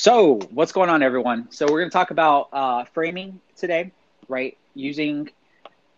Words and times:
So, 0.00 0.38
what's 0.52 0.70
going 0.70 0.90
on, 0.90 1.02
everyone? 1.02 1.50
So, 1.50 1.66
we're 1.66 1.80
going 1.80 1.90
to 1.90 1.92
talk 1.92 2.12
about 2.12 2.50
uh, 2.52 2.84
framing 2.84 3.40
today, 3.56 3.90
right? 4.28 4.56
Using 4.72 5.28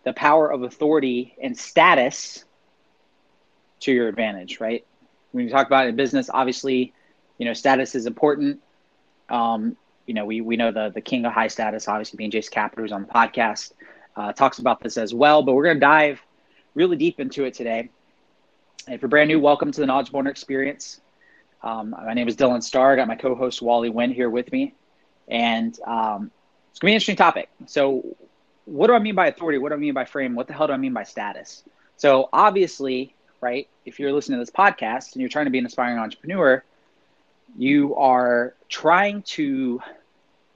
the 0.04 0.15
power 0.15 0.50
of 0.50 0.62
authority 0.62 1.37
and 1.42 1.54
status 1.54 2.47
to 3.81 3.92
your 3.92 4.08
advantage, 4.08 4.58
right? 4.58 4.86
When 5.33 5.44
you 5.44 5.50
talk 5.50 5.67
about 5.67 5.86
in 5.86 5.97
business, 5.97 6.31
obviously, 6.33 6.94
you 7.36 7.44
know, 7.44 7.52
status 7.52 7.94
is 7.94 8.07
important. 8.07 8.62
Um, 9.29 9.77
you 10.07 10.14
know, 10.14 10.25
we, 10.25 10.41
we 10.41 10.57
know 10.57 10.73
the, 10.73 10.89
the 10.95 11.03
king 11.03 11.27
of 11.27 11.35
high 11.35 11.48
status, 11.48 11.87
obviously 11.87 12.17
being 12.17 12.30
Jason 12.30 12.55
Capital, 12.55 12.85
who's 12.85 12.93
on 12.93 13.03
the 13.03 13.09
podcast, 13.12 13.73
uh, 14.17 14.32
talks 14.32 14.61
about 14.61 14.80
this 14.80 14.96
as 14.96 15.12
well. 15.12 15.43
But 15.43 15.53
we're 15.53 15.64
going 15.64 15.77
to 15.77 15.80
dive 15.80 16.23
really 16.75 16.96
deep 16.96 17.21
into 17.21 17.45
it 17.45 17.53
today. 17.53 17.91
If 18.89 19.03
you're 19.03 19.11
brand 19.11 19.29
new, 19.29 19.41
welcome 19.41 19.71
to 19.73 19.80
the 19.82 19.87
Knowledge 19.87 20.11
Boner 20.11 20.30
Experience. 20.30 21.03
Um, 21.63 21.91
my 21.91 22.15
name 22.15 22.29
is 22.29 22.37
Dylan 22.37 22.63
Starr. 22.63 22.93
I 22.93 22.97
got 22.97 23.09
my 23.09 23.17
co-host 23.17 23.61
Wally 23.61 23.91
Wynn 23.91 24.13
here 24.13 24.31
with 24.31 24.51
me, 24.51 24.75
and 25.29 25.79
um, 25.87 26.31
it's 26.71 26.79
gonna 26.79 26.89
be 26.89 26.93
an 26.93 26.96
interesting 26.96 27.17
topic. 27.17 27.51
So, 27.67 28.17
what 28.64 28.87
do 28.87 28.95
I 28.95 28.99
mean 28.99 29.14
by 29.14 29.27
authority? 29.27 29.59
What 29.59 29.71
do 29.71 29.75
I 29.75 29.79
mean 29.79 29.95
by 29.95 30.04
frame? 30.07 30.35
What 30.35 30.46
the 30.46 30.54
hell 30.54 30.67
do 30.68 30.73
I 30.73 30.79
mean 30.79 30.95
by 30.95 31.03
status? 31.03 31.63
So, 31.96 32.30
obviously, 32.32 33.15
right? 33.41 33.68
If 33.84 33.98
you're 33.98 34.12
listening 34.12 34.38
to 34.38 34.42
this 34.45 34.54
podcast 34.54 35.12
and 35.12 35.20
you're 35.20 35.28
trying 35.28 35.46
to 35.46 35.51
be 35.51 35.59
an 35.59 35.66
aspiring 35.66 35.98
entrepreneur, 35.98 36.65
you 37.56 37.95
are 37.96 38.54
trying 38.68 39.23
to 39.23 39.80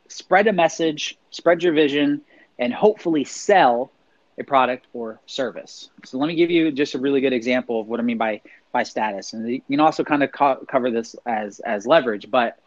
spread 0.09 0.47
a 0.47 0.53
message, 0.53 1.19
spread 1.31 1.63
your 1.63 1.75
vision, 1.75 2.23
and 2.59 2.73
hopefully 2.73 3.25
sell 3.25 3.91
a 4.39 4.45
product 4.45 4.87
or 4.93 5.21
service. 5.27 5.91
So 6.05 6.19
let 6.19 6.29
me 6.29 6.35
give 6.35 6.51
you 6.51 6.73
just 6.73 6.95
a 6.95 6.99
really 6.99 7.21
good 7.21 7.33
example 7.33 7.81
of 7.81 7.89
what 7.89 8.01
I 8.01 8.03
mean 8.03 8.19
by 8.19 8.41
by 8.75 8.83
status, 8.83 9.33
and 9.33 9.49
you 9.49 9.63
can 9.63 9.81
also 9.81 10.05
kind 10.05 10.23
of 10.23 10.33
co- 10.33 10.63
cover 10.69 10.91
this 10.91 11.17
as 11.25 11.61
as 11.61 11.87
leverage. 11.87 12.31
But 12.31 12.59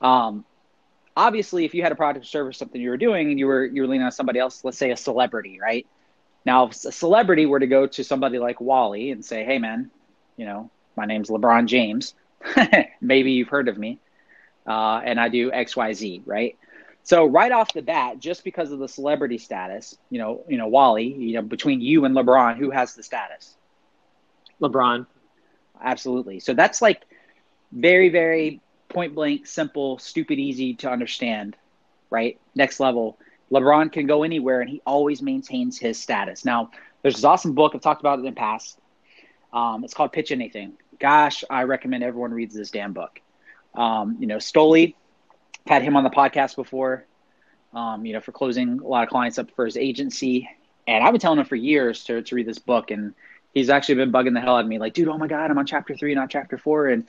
um, 0.00 0.44
obviously, 1.16 1.64
if 1.64 1.74
you 1.74 1.82
had 1.82 1.92
a 1.92 1.94
product 1.94 2.24
or 2.24 2.28
service, 2.28 2.56
something 2.56 2.80
you 2.80 2.90
were 2.90 2.96
doing, 2.96 3.30
and 3.30 3.38
you 3.38 3.46
were 3.46 3.64
you 3.64 3.82
were 3.82 3.88
leaning 3.88 4.04
on 4.04 4.10
somebody 4.10 4.40
else, 4.40 4.64
let's 4.64 4.78
say 4.78 4.90
a 4.90 4.96
celebrity, 4.96 5.60
right? 5.60 5.86
Now, 6.44 6.66
if 6.66 6.72
a 6.84 6.90
celebrity 6.90 7.46
were 7.46 7.60
to 7.60 7.66
go 7.68 7.86
to 7.86 8.02
somebody 8.02 8.38
like 8.40 8.60
Wally 8.60 9.12
and 9.12 9.24
say, 9.24 9.44
"Hey, 9.44 9.58
man, 9.58 9.90
you 10.36 10.46
know, 10.46 10.70
my 10.96 11.04
name's 11.04 11.28
LeBron 11.28 11.66
James. 11.66 12.14
Maybe 13.00 13.32
you've 13.32 13.48
heard 13.48 13.68
of 13.68 13.78
me, 13.78 14.00
uh, 14.66 15.02
and 15.04 15.20
I 15.20 15.28
do 15.28 15.52
X, 15.52 15.76
Y, 15.76 15.92
Z, 15.92 16.22
right?" 16.26 16.56
So 17.02 17.24
right 17.24 17.52
off 17.52 17.72
the 17.72 17.82
bat, 17.82 18.18
just 18.18 18.42
because 18.42 18.72
of 18.72 18.80
the 18.80 18.88
celebrity 18.88 19.38
status, 19.38 19.96
you 20.10 20.18
know, 20.18 20.42
you 20.48 20.56
know, 20.58 20.66
Wally, 20.66 21.06
you 21.06 21.34
know, 21.34 21.42
between 21.42 21.80
you 21.80 22.04
and 22.04 22.16
LeBron, 22.16 22.56
who 22.56 22.70
has 22.70 22.96
the 22.96 23.02
status? 23.04 23.54
LeBron. 24.60 25.06
Absolutely. 25.82 26.40
So 26.40 26.54
that's 26.54 26.80
like 26.82 27.04
very, 27.72 28.08
very 28.08 28.60
point 28.88 29.14
blank, 29.14 29.46
simple, 29.46 29.98
stupid, 29.98 30.38
easy 30.38 30.74
to 30.74 30.90
understand, 30.90 31.56
right? 32.10 32.38
Next 32.54 32.80
level. 32.80 33.18
LeBron 33.52 33.92
can 33.92 34.06
go 34.06 34.22
anywhere 34.22 34.60
and 34.60 34.68
he 34.68 34.82
always 34.86 35.22
maintains 35.22 35.78
his 35.78 36.00
status. 36.00 36.44
Now, 36.44 36.70
there's 37.02 37.14
this 37.14 37.24
awesome 37.24 37.54
book 37.54 37.72
I've 37.74 37.80
talked 37.80 38.00
about 38.00 38.18
it 38.18 38.20
in 38.20 38.26
the 38.26 38.32
past. 38.32 38.78
Um, 39.52 39.84
it's 39.84 39.94
called 39.94 40.12
Pitch 40.12 40.32
Anything. 40.32 40.72
Gosh, 40.98 41.44
I 41.48 41.62
recommend 41.64 42.02
everyone 42.02 42.32
reads 42.32 42.54
this 42.54 42.70
damn 42.70 42.92
book. 42.92 43.20
Um, 43.74 44.16
you 44.18 44.26
know, 44.26 44.36
Stoli, 44.36 44.94
had 45.66 45.82
him 45.82 45.96
on 45.96 46.04
the 46.04 46.10
podcast 46.10 46.56
before, 46.56 47.04
um, 47.74 48.06
you 48.06 48.12
know, 48.12 48.20
for 48.20 48.32
closing 48.32 48.78
a 48.80 48.86
lot 48.86 49.02
of 49.02 49.08
clients 49.08 49.38
up 49.38 49.50
for 49.56 49.64
his 49.64 49.76
agency. 49.76 50.48
And 50.86 51.02
I've 51.02 51.12
been 51.12 51.20
telling 51.20 51.38
him 51.38 51.44
for 51.44 51.56
years 51.56 52.04
to, 52.04 52.22
to 52.22 52.34
read 52.34 52.46
this 52.46 52.58
book. 52.58 52.90
And 52.90 53.14
he's 53.56 53.70
actually 53.70 53.94
been 53.94 54.12
bugging 54.12 54.34
the 54.34 54.40
hell 54.40 54.56
out 54.56 54.64
of 54.64 54.66
me. 54.66 54.78
Like, 54.78 54.92
dude, 54.92 55.08
oh 55.08 55.16
my 55.16 55.26
God, 55.26 55.50
I'm 55.50 55.56
on 55.56 55.64
chapter 55.64 55.96
three, 55.96 56.14
not 56.14 56.28
chapter 56.28 56.58
four. 56.58 56.88
And, 56.88 57.06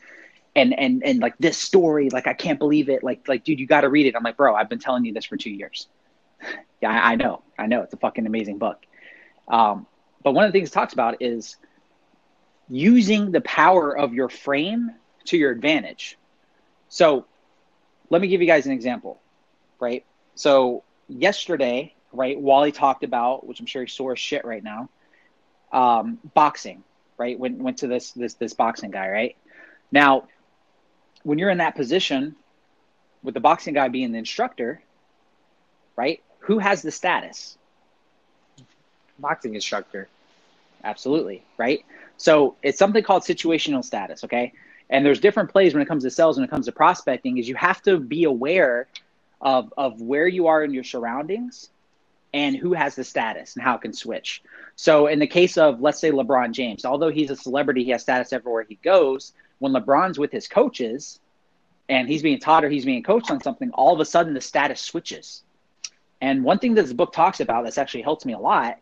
and, 0.56 0.74
and, 0.80 1.04
and 1.04 1.20
like 1.20 1.38
this 1.40 1.58
story, 1.58 2.10
like, 2.10 2.26
I 2.26 2.34
can't 2.34 2.58
believe 2.58 2.88
it. 2.88 3.04
Like, 3.04 3.28
like, 3.28 3.44
dude, 3.44 3.60
you 3.60 3.68
got 3.68 3.82
to 3.82 3.90
read 3.90 4.06
it. 4.06 4.16
I'm 4.16 4.24
like, 4.24 4.38
bro, 4.38 4.56
I've 4.56 4.70
been 4.70 4.80
telling 4.80 5.04
you 5.04 5.14
this 5.14 5.26
for 5.26 5.36
two 5.36 5.50
years. 5.50 5.90
yeah, 6.82 6.90
I, 6.90 7.12
I, 7.12 7.16
know. 7.16 7.44
I 7.60 7.66
know. 7.66 7.82
It's 7.82 7.94
a 7.94 7.98
fucking 7.98 8.26
amazing 8.26 8.60
book. 8.60 8.86
Um, 9.50 9.88
but 10.24 10.32
one 10.32 10.46
of 10.46 10.54
the 10.54 10.58
things 10.58 10.70
it 10.70 10.72
talks 10.72 10.94
about 10.94 11.22
is 11.22 11.58
using 12.70 13.32
the 13.32 13.42
power 13.42 13.98
of 13.98 14.14
your 14.14 14.30
frame 14.30 14.92
to 15.26 15.36
your 15.36 15.52
advantage. 15.52 16.18
So 16.88 17.26
let 18.10 18.22
me 18.22 18.30
give 18.30 18.40
you 18.40 18.48
guys 18.48 18.66
an 18.66 18.72
example, 18.72 19.20
right? 19.82 20.06
So 20.36 20.86
yesterday, 21.10 21.94
right, 22.14 22.40
Wally 22.40 22.72
talked 22.72 23.04
about, 23.04 23.46
which 23.46 23.60
I'm 23.60 23.66
sure 23.66 23.84
he's 23.84 23.92
sore 23.92 24.14
as 24.14 24.20
shit 24.20 24.46
right 24.46 24.64
now, 24.64 24.88
um, 25.72 26.20
boxing, 26.34 26.84
right? 27.18 27.38
Went 27.38 27.58
went 27.58 27.78
to 27.80 27.88
this 27.88 28.12
this 28.12 28.36
this 28.36 28.54
boxing 28.54 28.92
guy, 28.92 29.10
right? 29.10 29.36
Now, 29.92 30.28
when 31.24 31.38
you're 31.38 31.50
in 31.50 31.58
that 31.60 31.76
position, 31.76 32.36
with 33.24 33.34
the 33.34 33.40
boxing 33.40 33.74
guy 33.74 33.88
being 33.90 34.12
the 34.12 34.18
instructor, 34.18 34.82
right? 35.96 36.22
Who 36.40 36.60
has 36.60 36.82
the 36.82 36.92
status? 36.92 37.58
Boxing 39.20 39.56
instructor. 39.56 40.08
Absolutely, 40.84 41.44
right? 41.58 41.84
So 42.18 42.56
it's 42.62 42.80
something 42.80 43.04
called 43.04 43.24
situational 43.24 43.84
status, 43.84 44.24
okay? 44.24 44.54
And 44.90 45.06
there's 45.06 45.20
different 45.20 45.52
plays 45.52 45.74
when 45.74 45.82
it 45.82 45.88
comes 45.88 46.04
to 46.04 46.12
sales, 46.12 46.38
when 46.38 46.44
it 46.46 46.50
comes 46.50 46.68
to 46.68 46.72
prospecting, 46.72 47.38
is 47.38 47.50
you 47.50 47.56
have 47.56 47.82
to 47.84 48.00
be 48.00 48.24
aware 48.24 48.88
of, 49.42 49.74
of 49.78 50.00
where 50.02 50.28
you 50.28 50.48
are 50.48 50.64
in 50.64 50.74
your 50.74 50.84
surroundings 50.84 51.70
and 52.34 52.56
who 52.56 52.74
has 52.74 52.96
the 52.96 53.04
status 53.04 53.56
and 53.56 53.64
how 53.64 53.76
it 53.76 53.82
can 53.82 53.94
switch. 53.94 54.44
So 54.76 55.08
in 55.08 55.20
the 55.20 55.28
case 55.28 55.58
of, 55.58 55.82
let's 55.82 56.00
say, 56.00 56.12
LeBron 56.12 56.52
James, 56.52 56.86
although 56.86 57.10
he's 57.10 57.32
a 57.32 57.36
celebrity, 57.36 57.84
he 57.84 57.92
has 57.92 58.02
status 58.02 58.34
everywhere 58.34 58.66
he 58.68 58.76
goes. 58.76 59.34
When 59.60 59.74
LeBron's 59.74 60.20
with 60.20 60.32
his 60.32 60.48
coaches 60.48 61.20
and 61.90 62.08
he's 62.08 62.22
being 62.22 62.40
taught 62.40 62.64
or 62.64 62.70
he's 62.70 62.86
being 62.86 63.04
coached 63.04 63.32
on 63.32 63.42
something, 63.42 63.72
all 63.72 63.94
of 63.94 64.00
a 64.00 64.06
sudden 64.06 64.34
the 64.34 64.42
status 64.42 64.82
switches. 64.82 65.44
And 66.22 66.44
one 66.44 66.60
thing 66.60 66.76
that 66.76 66.84
this 66.84 66.94
book 66.94 67.14
talks 67.14 67.40
about 67.40 67.64
that's 67.64 67.78
actually 67.78 68.04
helped 68.04 68.26
me 68.26 68.34
a 68.34 68.40
lot 68.40 68.80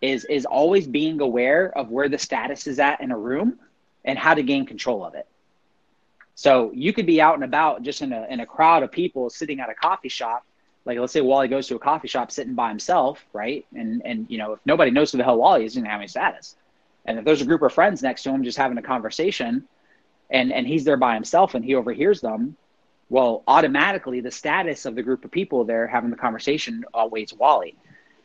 is 0.00 0.24
is 0.26 0.44
always 0.44 0.86
being 0.86 1.20
aware 1.20 1.76
of 1.76 1.90
where 1.90 2.08
the 2.08 2.18
status 2.18 2.66
is 2.66 2.78
at 2.78 3.00
in 3.00 3.10
a 3.10 3.18
room 3.18 3.58
and 4.04 4.18
how 4.18 4.34
to 4.34 4.42
gain 4.42 4.66
control 4.66 5.04
of 5.04 5.14
it. 5.14 5.26
So 6.34 6.72
you 6.74 6.92
could 6.92 7.06
be 7.06 7.20
out 7.20 7.34
and 7.34 7.44
about 7.44 7.82
just 7.82 8.02
in 8.02 8.12
a 8.12 8.26
in 8.28 8.40
a 8.40 8.46
crowd 8.46 8.82
of 8.82 8.90
people 8.90 9.30
sitting 9.30 9.60
at 9.60 9.70
a 9.70 9.74
coffee 9.74 10.08
shop. 10.08 10.44
Like 10.84 10.98
let's 10.98 11.12
say 11.12 11.20
Wally 11.20 11.48
goes 11.48 11.66
to 11.68 11.76
a 11.76 11.78
coffee 11.78 12.08
shop 12.08 12.30
sitting 12.30 12.54
by 12.54 12.68
himself, 12.68 13.24
right? 13.32 13.64
And 13.74 14.02
and 14.04 14.26
you 14.28 14.38
know, 14.38 14.52
if 14.52 14.60
nobody 14.64 14.90
knows 14.90 15.12
who 15.12 15.18
the 15.18 15.24
hell 15.24 15.38
Wally 15.38 15.64
is, 15.64 15.74
he 15.74 15.80
doesn't 15.80 15.90
have 15.90 16.00
any 16.00 16.08
status. 16.08 16.56
And 17.06 17.18
if 17.18 17.24
there's 17.24 17.42
a 17.42 17.46
group 17.46 17.62
of 17.62 17.72
friends 17.72 18.02
next 18.02 18.22
to 18.22 18.30
him 18.30 18.44
just 18.44 18.58
having 18.58 18.78
a 18.78 18.82
conversation 18.82 19.66
and 20.30 20.52
and 20.52 20.66
he's 20.66 20.84
there 20.84 20.96
by 20.96 21.14
himself 21.14 21.54
and 21.54 21.64
he 21.64 21.74
overhears 21.74 22.20
them, 22.20 22.56
well, 23.08 23.42
automatically 23.46 24.20
the 24.20 24.30
status 24.30 24.84
of 24.86 24.94
the 24.94 25.02
group 25.02 25.24
of 25.24 25.30
people 25.30 25.64
there 25.64 25.86
having 25.86 26.10
the 26.10 26.16
conversation 26.16 26.84
outweighs 26.94 27.32
Wally. 27.32 27.76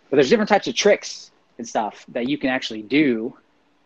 But 0.09 0.17
there's 0.17 0.29
different 0.29 0.49
types 0.49 0.67
of 0.67 0.75
tricks 0.75 1.31
and 1.57 1.67
stuff 1.67 2.05
that 2.09 2.27
you 2.27 2.37
can 2.37 2.49
actually 2.49 2.81
do, 2.81 3.37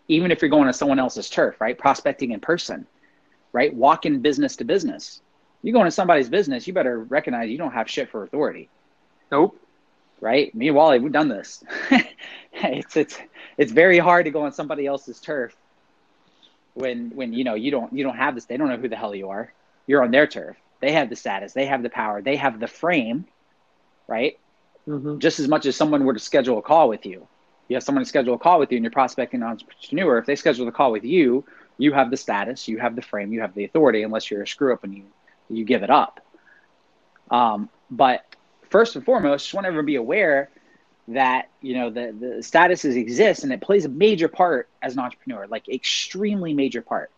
even 0.07 0.31
if 0.31 0.41
you're 0.41 0.49
going 0.49 0.67
to 0.67 0.73
someone 0.73 0.99
else's 0.99 1.29
turf, 1.29 1.59
right? 1.59 1.77
Prospecting 1.77 2.31
in 2.31 2.39
person 2.39 2.87
right? 3.53 3.73
Walking 3.73 4.19
business 4.19 4.57
to 4.57 4.65
business. 4.65 5.21
You 5.63 5.71
go 5.71 5.79
into 5.79 5.91
somebody's 5.91 6.29
business, 6.29 6.67
you 6.67 6.73
better 6.73 6.99
recognize 6.99 7.49
you 7.49 7.57
don't 7.57 7.71
have 7.71 7.89
shit 7.89 8.09
for 8.09 8.23
authority. 8.23 8.69
Nope. 9.31 9.57
Right? 10.19 10.53
Me 10.53 10.67
and 10.67 10.75
Wally, 10.75 10.99
we've 10.99 11.11
done 11.11 11.29
this. 11.29 11.63
it's 12.53 12.95
it's 12.95 13.17
it's 13.57 13.71
very 13.71 13.97
hard 13.97 14.25
to 14.25 14.31
go 14.31 14.43
on 14.43 14.51
somebody 14.51 14.85
else's 14.85 15.19
turf 15.19 15.55
when 16.73 17.11
when 17.11 17.33
you 17.33 17.43
know 17.43 17.55
you 17.55 17.71
don't 17.71 17.93
you 17.93 18.03
don't 18.03 18.17
have 18.17 18.35
this. 18.35 18.45
They 18.45 18.57
don't 18.57 18.67
know 18.67 18.77
who 18.77 18.89
the 18.89 18.95
hell 18.95 19.15
you 19.15 19.29
are. 19.29 19.51
You're 19.87 20.03
on 20.03 20.11
their 20.11 20.27
turf. 20.27 20.57
They 20.81 20.91
have 20.91 21.09
the 21.09 21.15
status. 21.15 21.53
They 21.53 21.65
have 21.65 21.81
the 21.81 21.89
power. 21.89 22.21
They 22.21 22.35
have 22.35 22.59
the 22.59 22.67
frame. 22.67 23.25
Right? 24.07 24.37
Mm-hmm. 24.87 25.19
Just 25.19 25.39
as 25.39 25.47
much 25.47 25.65
as 25.65 25.77
someone 25.77 26.03
were 26.03 26.13
to 26.13 26.19
schedule 26.19 26.57
a 26.57 26.61
call 26.61 26.89
with 26.89 27.05
you. 27.05 27.25
You 27.69 27.77
have 27.77 27.83
someone 27.83 28.03
to 28.03 28.09
schedule 28.09 28.33
a 28.33 28.39
call 28.39 28.59
with 28.59 28.71
you, 28.71 28.77
and 28.77 28.83
you're 28.83 28.91
prospecting 28.91 29.41
an 29.41 29.47
entrepreneur. 29.47 30.17
If 30.17 30.25
they 30.25 30.35
schedule 30.35 30.67
a 30.67 30.71
call 30.73 30.91
with 30.91 31.05
you, 31.05 31.45
you 31.77 31.93
have 31.93 32.11
the 32.11 32.17
status, 32.17 32.67
you 32.67 32.77
have 32.79 32.95
the 32.95 33.01
frame, 33.01 33.31
you 33.31 33.39
have 33.39 33.55
the 33.55 33.63
authority, 33.63 34.03
unless 34.03 34.29
you're 34.29 34.43
a 34.43 34.47
screw 34.47 34.73
up 34.73 34.83
and 34.83 34.93
you 34.93 35.03
you 35.55 35.65
give 35.65 35.83
it 35.83 35.89
up. 35.89 36.19
Um, 37.29 37.69
but 37.89 38.23
first 38.69 38.95
and 38.95 39.05
foremost, 39.05 39.45
just 39.45 39.53
want 39.53 39.65
everyone 39.65 39.85
to 39.85 39.87
be 39.87 39.95
aware 39.95 40.49
that 41.09 41.49
you 41.61 41.73
know 41.75 41.89
the 41.89 42.15
the 42.17 42.27
statuses 42.37 42.95
exist 42.95 43.43
and 43.43 43.51
it 43.51 43.59
plays 43.59 43.83
a 43.85 43.89
major 43.89 44.27
part 44.27 44.69
as 44.81 44.93
an 44.93 44.99
entrepreneur, 44.99 45.47
like 45.47 45.67
extremely 45.67 46.53
major 46.53 46.81
part. 46.81 47.11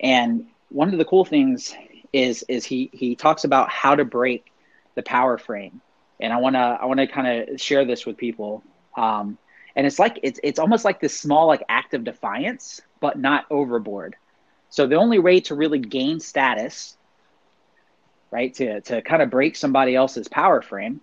And 0.00 0.46
one 0.70 0.92
of 0.92 0.98
the 0.98 1.04
cool 1.04 1.24
things 1.24 1.74
is 2.12 2.44
is 2.48 2.64
he 2.64 2.90
he 2.92 3.14
talks 3.14 3.44
about 3.44 3.70
how 3.70 3.94
to 3.94 4.04
break 4.04 4.52
the 4.94 5.02
power 5.02 5.38
frame, 5.38 5.80
and 6.20 6.32
I 6.32 6.38
wanna 6.38 6.78
I 6.80 6.86
wanna 6.86 7.06
kind 7.06 7.50
of 7.50 7.60
share 7.60 7.84
this 7.84 8.04
with 8.06 8.16
people. 8.16 8.62
Um, 8.96 9.38
and 9.76 9.86
it's 9.86 9.98
like 9.98 10.18
it's 10.22 10.40
it's 10.42 10.58
almost 10.58 10.84
like 10.84 11.00
this 11.00 11.18
small 11.18 11.46
like 11.46 11.62
act 11.68 11.94
of 11.94 12.04
defiance 12.04 12.80
but 13.00 13.18
not 13.18 13.46
overboard. 13.50 14.16
So 14.70 14.86
the 14.86 14.96
only 14.96 15.18
way 15.18 15.40
to 15.40 15.54
really 15.54 15.78
gain 15.78 16.20
status, 16.20 16.96
right, 18.30 18.52
to, 18.54 18.80
to 18.82 19.02
kind 19.02 19.22
of 19.22 19.30
break 19.30 19.56
somebody 19.56 19.94
else's 19.94 20.28
power 20.28 20.62
frame 20.62 21.00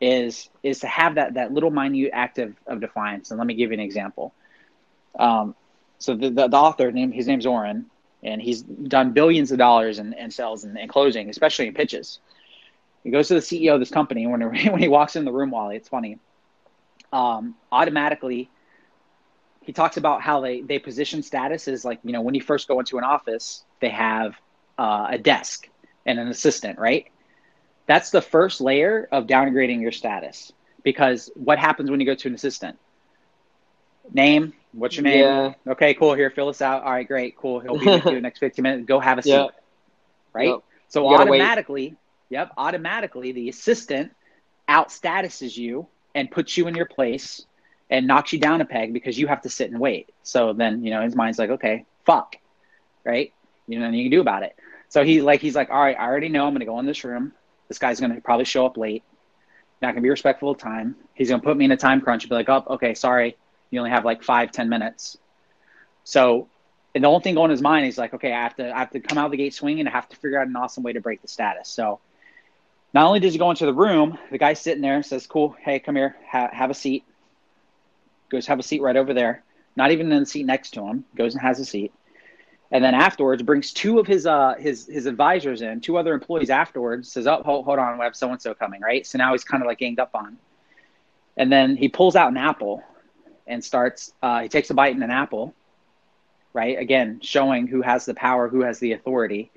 is 0.00 0.50
is 0.64 0.80
to 0.80 0.88
have 0.88 1.14
that 1.14 1.34
that 1.34 1.52
little 1.52 1.70
minute 1.70 2.10
act 2.12 2.38
of, 2.38 2.54
of 2.66 2.80
defiance. 2.80 3.30
And 3.30 3.38
let 3.38 3.46
me 3.46 3.54
give 3.54 3.70
you 3.70 3.74
an 3.74 3.80
example. 3.80 4.34
Um, 5.18 5.54
so 5.98 6.16
the, 6.16 6.30
the, 6.30 6.48
the 6.48 6.56
author 6.56 6.90
name 6.90 7.12
his 7.12 7.28
name's 7.28 7.46
Oren. 7.46 7.86
and 8.22 8.42
he's 8.42 8.62
done 8.62 9.12
billions 9.12 9.52
of 9.52 9.58
dollars 9.58 10.00
in, 10.00 10.12
in 10.14 10.30
sales 10.30 10.64
and, 10.64 10.76
and 10.76 10.90
closing, 10.90 11.30
especially 11.30 11.68
in 11.68 11.74
pitches. 11.74 12.18
He 13.04 13.10
goes 13.10 13.28
to 13.28 13.34
the 13.34 13.40
CEO 13.40 13.74
of 13.74 13.80
this 13.80 13.90
company. 13.90 14.26
When, 14.26 14.40
when 14.42 14.78
he 14.78 14.88
walks 14.88 15.16
in 15.16 15.24
the 15.24 15.32
room, 15.32 15.50
Wally, 15.50 15.76
it's 15.76 15.88
funny. 15.88 16.18
Um, 17.12 17.54
automatically, 17.70 18.50
he 19.60 19.72
talks 19.72 19.96
about 19.96 20.22
how 20.22 20.40
they, 20.40 20.62
they 20.62 20.78
position 20.78 21.22
status 21.22 21.68
is 21.68 21.84
like, 21.84 22.00
you 22.04 22.12
know, 22.12 22.20
when 22.22 22.34
you 22.34 22.40
first 22.40 22.66
go 22.66 22.80
into 22.80 22.98
an 22.98 23.04
office, 23.04 23.64
they 23.80 23.90
have 23.90 24.34
uh, 24.78 25.06
a 25.10 25.18
desk 25.18 25.68
and 26.06 26.18
an 26.18 26.28
assistant, 26.28 26.78
right? 26.78 27.06
That's 27.86 28.10
the 28.10 28.22
first 28.22 28.60
layer 28.60 29.08
of 29.10 29.26
downgrading 29.26 29.80
your 29.80 29.92
status 29.92 30.52
because 30.82 31.30
what 31.34 31.58
happens 31.58 31.90
when 31.90 32.00
you 32.00 32.06
go 32.06 32.14
to 32.14 32.28
an 32.28 32.34
assistant? 32.34 32.78
Name, 34.12 34.52
what's 34.72 34.96
your 34.96 35.04
name? 35.04 35.20
Yeah. 35.20 35.54
Okay, 35.68 35.94
cool. 35.94 36.14
Here, 36.14 36.30
fill 36.30 36.48
this 36.48 36.62
out. 36.62 36.82
All 36.82 36.92
right, 36.92 37.06
great, 37.06 37.36
cool. 37.36 37.60
He'll 37.60 37.78
be 37.78 37.86
with 37.86 38.04
you 38.04 38.14
the 38.14 38.20
next 38.20 38.40
15 38.40 38.62
minutes. 38.62 38.86
Go 38.86 38.98
have 39.00 39.18
a 39.18 39.22
seat. 39.22 39.30
Yep. 39.30 39.50
Right? 40.32 40.48
Yep. 40.48 40.58
So 40.88 41.08
gotta 41.08 41.30
wait. 41.30 41.40
automatically, 41.40 41.96
yep, 42.28 42.52
automatically 42.56 43.32
the 43.32 43.48
assistant 43.48 44.12
out 44.68 44.88
statuses 44.88 45.56
you 45.56 45.86
and 46.14 46.30
puts 46.30 46.56
you 46.56 46.66
in 46.66 46.74
your 46.74 46.86
place 46.86 47.46
and 47.90 48.06
knocks 48.06 48.32
you 48.32 48.38
down 48.38 48.60
a 48.60 48.64
peg 48.64 48.92
because 48.92 49.18
you 49.18 49.26
have 49.26 49.42
to 49.42 49.48
sit 49.48 49.70
and 49.70 49.78
wait. 49.78 50.10
So 50.22 50.52
then, 50.52 50.84
you 50.84 50.90
know, 50.90 51.02
his 51.02 51.14
mind's 51.14 51.38
like, 51.38 51.50
okay, 51.50 51.84
fuck. 52.04 52.36
Right? 53.04 53.32
You 53.66 53.78
know, 53.78 53.86
nothing 53.86 53.98
you 53.98 54.04
can 54.04 54.10
do 54.10 54.20
about 54.20 54.42
it. 54.42 54.56
So 54.92 55.02
he 55.04 55.22
like 55.22 55.40
he's 55.40 55.54
like, 55.54 55.70
all 55.70 55.80
right, 55.80 55.96
I 55.98 56.04
already 56.04 56.28
know 56.28 56.46
I'm 56.46 56.52
gonna 56.52 56.66
go 56.66 56.78
in 56.78 56.84
this 56.84 57.02
room. 57.02 57.32
This 57.66 57.78
guy's 57.78 57.98
gonna 57.98 58.20
probably 58.20 58.44
show 58.44 58.66
up 58.66 58.76
late. 58.76 59.02
Not 59.80 59.92
gonna 59.92 60.02
be 60.02 60.10
respectful 60.10 60.50
of 60.50 60.58
time. 60.58 60.96
He's 61.14 61.30
gonna 61.30 61.42
put 61.42 61.56
me 61.56 61.64
in 61.64 61.72
a 61.72 61.78
time 61.78 62.02
crunch 62.02 62.24
and 62.24 62.28
be 62.28 62.34
like, 62.34 62.50
oh, 62.50 62.62
okay, 62.74 62.92
sorry, 62.92 63.34
you 63.70 63.78
only 63.78 63.90
have 63.90 64.04
like 64.04 64.22
five, 64.22 64.52
ten 64.52 64.68
minutes. 64.68 65.16
So 66.04 66.46
and 66.94 67.02
the 67.02 67.08
only 67.08 67.22
thing 67.22 67.36
going 67.36 67.46
in 67.46 67.52
his 67.52 67.62
mind 67.62 67.86
is 67.86 67.96
like, 67.96 68.12
okay, 68.12 68.34
I 68.34 68.42
have 68.42 68.54
to 68.56 68.70
I 68.70 68.80
have 68.80 68.90
to 68.90 69.00
come 69.00 69.16
out 69.16 69.24
of 69.24 69.30
the 69.30 69.38
gate 69.38 69.54
swinging. 69.54 69.86
I 69.86 69.90
have 69.92 70.10
to 70.10 70.16
figure 70.16 70.38
out 70.38 70.46
an 70.46 70.56
awesome 70.56 70.82
way 70.82 70.92
to 70.92 71.00
break 71.00 71.22
the 71.22 71.28
status. 71.28 71.70
So 71.70 72.00
not 72.92 73.06
only 73.06 73.18
does 73.18 73.32
he 73.32 73.38
go 73.38 73.48
into 73.48 73.64
the 73.64 73.72
room, 73.72 74.18
the 74.30 74.36
guy's 74.36 74.60
sitting 74.60 74.82
there 74.82 75.02
says, 75.02 75.26
"Cool, 75.26 75.56
hey, 75.58 75.78
come 75.78 75.96
here, 75.96 76.16
ha- 76.30 76.50
have 76.52 76.68
a 76.68 76.74
seat." 76.74 77.04
Goes 78.28 78.46
have 78.46 78.58
a 78.58 78.62
seat 78.62 78.82
right 78.82 78.96
over 78.96 79.14
there. 79.14 79.42
Not 79.74 79.90
even 79.90 80.12
in 80.12 80.20
the 80.20 80.26
seat 80.26 80.44
next 80.44 80.72
to 80.72 80.82
him. 80.82 81.06
Goes 81.16 81.32
and 81.32 81.40
has 81.40 81.60
a 81.60 81.64
seat, 81.64 81.94
and 82.72 82.82
then 82.82 82.94
afterwards 82.94 83.42
brings 83.42 83.72
two 83.72 83.98
of 83.98 84.06
his 84.06 84.26
uh 84.26 84.54
his 84.58 84.86
his 84.86 85.06
advisors 85.06 85.60
in, 85.60 85.80
two 85.80 85.98
other 85.98 86.14
employees 86.14 86.50
afterwards. 86.50 87.12
Says, 87.12 87.26
"Oh, 87.26 87.42
hold, 87.44 87.66
hold 87.66 87.78
on, 87.78 87.98
we 87.98 88.04
have 88.04 88.16
so 88.16 88.30
and 88.30 88.40
so 88.40 88.54
coming, 88.54 88.80
right?" 88.80 89.06
So 89.06 89.18
now 89.18 89.32
he's 89.32 89.44
kind 89.44 89.62
of 89.62 89.66
like 89.66 89.78
ganged 89.78 90.00
up 90.00 90.10
on, 90.14 90.38
and 91.36 91.52
then 91.52 91.76
he 91.76 91.88
pulls 91.88 92.16
out 92.16 92.30
an 92.30 92.38
apple, 92.38 92.82
and 93.46 93.62
starts. 93.62 94.12
Uh, 94.22 94.40
he 94.40 94.48
takes 94.48 94.70
a 94.70 94.74
bite 94.74 94.96
in 94.96 95.02
an 95.02 95.10
apple, 95.10 95.54
right? 96.54 96.78
Again, 96.78 97.20
showing 97.22 97.66
who 97.66 97.82
has 97.82 98.06
the 98.06 98.14
power, 98.14 98.48
who 98.48 98.62
has 98.62 98.78
the 98.78 98.92
authority, 98.92 99.50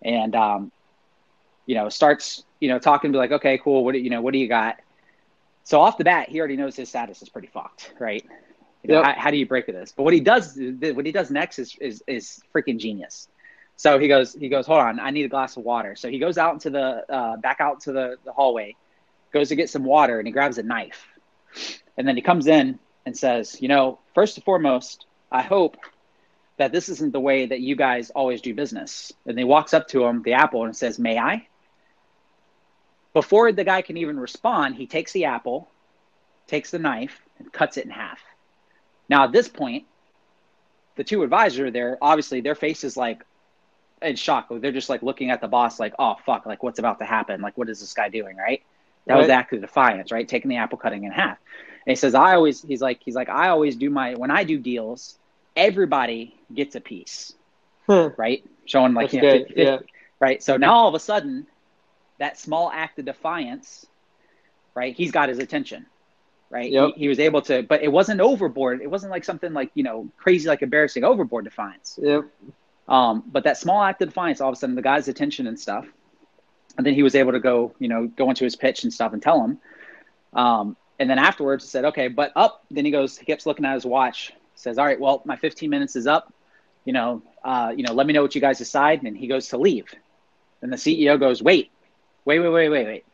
and 0.00 0.36
um, 0.36 0.72
you 1.66 1.74
know, 1.74 1.88
starts 1.88 2.44
you 2.60 2.68
know 2.68 2.78
talking 2.78 3.12
to 3.12 3.18
like, 3.18 3.32
okay, 3.32 3.58
cool, 3.58 3.84
what 3.84 3.92
do 3.92 3.98
you 3.98 4.10
know, 4.10 4.22
what 4.22 4.32
do 4.32 4.38
you 4.38 4.48
got? 4.48 4.76
So 5.64 5.80
off 5.80 5.98
the 5.98 6.04
bat, 6.04 6.28
he 6.28 6.38
already 6.38 6.56
knows 6.56 6.76
his 6.76 6.88
status 6.88 7.20
is 7.20 7.28
pretty 7.28 7.48
fucked, 7.48 7.92
right? 7.98 8.24
You 8.82 8.94
know, 8.94 9.02
Yep. 9.02 9.04
how, 9.16 9.20
how 9.22 9.30
do 9.30 9.36
you 9.36 9.46
break 9.46 9.66
this? 9.66 9.92
But 9.96 10.04
what 10.04 10.14
he 10.14 10.20
does, 10.20 10.56
what 10.58 11.04
he 11.04 11.12
does 11.12 11.30
next 11.30 11.58
is 11.58 11.76
is 11.80 12.02
is 12.06 12.40
freaking 12.54 12.78
genius. 12.78 13.28
So 13.76 13.98
he 13.98 14.08
goes, 14.08 14.34
he 14.34 14.48
goes, 14.48 14.66
hold 14.66 14.80
on, 14.80 14.98
I 14.98 15.10
need 15.10 15.24
a 15.24 15.28
glass 15.28 15.56
of 15.56 15.62
water. 15.64 15.94
So 15.94 16.08
he 16.08 16.18
goes 16.18 16.36
out 16.36 16.52
into 16.54 16.70
the 16.70 17.04
uh, 17.12 17.36
back 17.36 17.60
out 17.60 17.80
to 17.82 17.92
the, 17.92 18.16
the 18.24 18.32
hallway, 18.32 18.74
goes 19.32 19.50
to 19.50 19.56
get 19.56 19.70
some 19.70 19.84
water, 19.84 20.18
and 20.18 20.26
he 20.26 20.32
grabs 20.32 20.58
a 20.58 20.64
knife, 20.64 21.06
and 21.96 22.06
then 22.06 22.16
he 22.16 22.22
comes 22.22 22.46
in 22.48 22.78
and 23.06 23.16
says, 23.16 23.60
you 23.60 23.68
know, 23.68 24.00
first 24.14 24.36
and 24.36 24.44
foremost, 24.44 25.06
I 25.30 25.42
hope 25.42 25.76
that 26.56 26.72
this 26.72 26.88
isn't 26.88 27.12
the 27.12 27.20
way 27.20 27.46
that 27.46 27.60
you 27.60 27.76
guys 27.76 28.10
always 28.10 28.40
do 28.40 28.52
business. 28.52 29.12
And 29.26 29.38
he 29.38 29.44
walks 29.44 29.72
up 29.72 29.86
to 29.88 30.04
him, 30.04 30.22
the 30.22 30.32
apple, 30.34 30.64
and 30.64 30.76
says, 30.76 30.98
May 30.98 31.16
I? 31.18 31.46
Before 33.14 33.52
the 33.52 33.64
guy 33.64 33.82
can 33.82 33.96
even 33.96 34.18
respond, 34.18 34.74
he 34.74 34.86
takes 34.86 35.12
the 35.12 35.26
apple, 35.26 35.70
takes 36.46 36.70
the 36.72 36.78
knife, 36.78 37.20
and 37.38 37.52
cuts 37.52 37.76
it 37.76 37.84
in 37.84 37.90
half. 37.90 38.20
Now, 39.08 39.24
at 39.24 39.32
this 39.32 39.48
point, 39.48 39.84
the 40.96 41.04
two 41.04 41.22
advisors 41.22 41.72
there, 41.72 41.98
obviously, 42.02 42.40
their 42.40 42.54
face 42.54 42.84
is 42.84 42.96
like 42.96 43.22
in 44.02 44.16
shock. 44.16 44.48
They're 44.50 44.72
just 44.72 44.88
like 44.90 45.02
looking 45.02 45.30
at 45.30 45.40
the 45.40 45.48
boss, 45.48 45.80
like, 45.80 45.94
oh, 45.98 46.16
fuck, 46.26 46.46
like, 46.46 46.62
what's 46.62 46.78
about 46.78 46.98
to 47.00 47.04
happen? 47.04 47.40
Like, 47.40 47.56
what 47.56 47.68
is 47.68 47.80
this 47.80 47.94
guy 47.94 48.08
doing, 48.08 48.36
right? 48.36 48.62
That 49.06 49.16
was 49.16 49.26
the 49.26 49.32
Right. 49.32 49.38
act 49.38 49.52
of 49.54 49.60
defiance, 49.62 50.12
right? 50.12 50.28
Taking 50.28 50.50
the 50.50 50.56
apple, 50.56 50.78
cutting 50.78 51.04
in 51.04 51.12
half. 51.12 51.38
And 51.86 51.92
he 51.92 51.96
says, 51.96 52.14
I 52.14 52.34
always, 52.34 52.60
he's 52.62 52.82
like, 52.82 53.00
he's 53.04 53.14
like, 53.14 53.28
I 53.30 53.48
always 53.48 53.76
do 53.76 53.88
my, 53.90 54.14
when 54.14 54.30
I 54.30 54.44
do 54.44 54.58
deals, 54.58 55.18
everybody 55.56 56.34
gets 56.52 56.74
a 56.76 56.80
piece, 56.80 57.32
Huh. 57.86 58.10
right? 58.18 58.44
Showing 58.66 58.92
like, 58.94 59.12
you 59.12 59.22
know, 59.22 59.32
good. 59.32 59.46
50 59.48 59.62
Yeah. 59.62 59.78
right? 60.20 60.42
So 60.42 60.56
now 60.58 60.74
all 60.74 60.88
of 60.88 60.94
a 60.94 61.00
sudden, 61.00 61.46
that 62.18 62.38
small 62.38 62.70
act 62.70 62.98
of 62.98 63.06
defiance, 63.06 63.86
right? 64.74 64.94
He's 64.94 65.10
got 65.12 65.28
his 65.30 65.38
attention, 65.38 65.86
right? 66.50 66.70
Yep. 66.70 66.94
He, 66.94 67.00
he 67.02 67.08
was 67.08 67.18
able 67.18 67.42
to, 67.42 67.62
but 67.62 67.82
it 67.82 67.90
wasn't 67.92 68.20
overboard. 68.20 68.80
It 68.80 68.90
wasn't 68.90 69.10
like 69.10 69.24
something 69.24 69.52
like 69.52 69.70
you 69.74 69.82
know 69.82 70.08
crazy, 70.16 70.48
like 70.48 70.62
embarrassing 70.62 71.04
overboard 71.04 71.44
defiance. 71.44 71.98
Yep. 72.02 72.24
Um, 72.88 73.22
but 73.26 73.44
that 73.44 73.58
small 73.58 73.82
act 73.82 74.00
of 74.02 74.08
defiance, 74.08 74.40
all 74.40 74.48
of 74.48 74.54
a 74.54 74.56
sudden, 74.56 74.74
the 74.74 74.82
guy's 74.82 75.08
attention 75.08 75.46
and 75.46 75.58
stuff, 75.58 75.86
and 76.76 76.86
then 76.86 76.94
he 76.94 77.02
was 77.02 77.14
able 77.14 77.32
to 77.32 77.40
go, 77.40 77.74
you 77.78 77.88
know, 77.88 78.06
go 78.06 78.30
into 78.30 78.44
his 78.44 78.56
pitch 78.56 78.84
and 78.84 78.92
stuff 78.92 79.12
and 79.12 79.22
tell 79.22 79.42
him. 79.44 79.58
Um, 80.32 80.76
and 80.98 81.08
then 81.08 81.18
afterwards, 81.18 81.64
he 81.64 81.68
said, 81.68 81.84
"Okay, 81.86 82.08
but 82.08 82.32
up." 82.34 82.64
Then 82.70 82.84
he 82.84 82.90
goes, 82.90 83.18
he 83.18 83.26
keeps 83.26 83.46
looking 83.46 83.64
at 83.64 83.74
his 83.74 83.86
watch. 83.86 84.32
Says, 84.54 84.78
"All 84.78 84.86
right, 84.86 84.98
well, 84.98 85.22
my 85.24 85.36
15 85.36 85.70
minutes 85.70 85.96
is 85.96 86.06
up. 86.06 86.32
You 86.84 86.92
know, 86.92 87.22
uh, 87.44 87.72
you 87.76 87.84
know, 87.84 87.92
let 87.92 88.06
me 88.06 88.12
know 88.12 88.22
what 88.22 88.34
you 88.34 88.40
guys 88.40 88.58
decide." 88.58 89.02
And 89.02 89.16
he 89.16 89.26
goes 89.26 89.48
to 89.48 89.58
leave. 89.58 89.86
And 90.62 90.72
the 90.72 90.76
CEO 90.76 91.18
goes, 91.20 91.42
"Wait, 91.42 91.70
wait, 92.24 92.40
wait, 92.40 92.48
wait, 92.48 92.68
wait, 92.68 92.86
wait." 92.86 93.04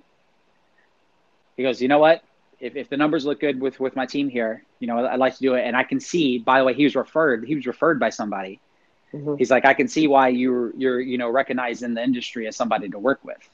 He 1.56 1.62
goes, 1.62 1.82
"You 1.82 1.88
know 1.88 1.98
what? 1.98 2.22
If, 2.64 2.76
if 2.76 2.88
the 2.88 2.96
numbers 2.96 3.24
look 3.26 3.40
good 3.40 3.60
with 3.60 3.78
with 3.78 3.94
my 3.94 4.06
team 4.06 4.28
here, 4.28 4.64
you 4.80 4.86
know, 4.86 5.06
I'd 5.06 5.18
like 5.18 5.34
to 5.36 5.40
do 5.40 5.54
it." 5.54 5.62
And 5.66 5.76
I 5.76 5.84
can 5.84 6.00
see, 6.00 6.38
by 6.38 6.58
the 6.58 6.64
way, 6.64 6.74
he 6.74 6.84
was 6.84 6.96
referred. 6.96 7.44
He 7.44 7.54
was 7.54 7.66
referred 7.66 8.00
by 8.00 8.10
somebody. 8.10 8.60
Mhm. 9.12 9.38
He's 9.38 9.50
like, 9.50 9.64
I 9.64 9.74
can 9.74 9.88
see 9.88 10.08
why 10.08 10.28
you're 10.28 10.74
you're 10.76 11.00
you 11.00 11.18
know 11.18 11.28
recognized 11.28 11.82
in 11.82 11.94
the 11.94 12.02
industry 12.02 12.46
as 12.46 12.56
somebody 12.56 12.88
to 12.88 12.98
work 12.98 13.20
with. 13.24 13.48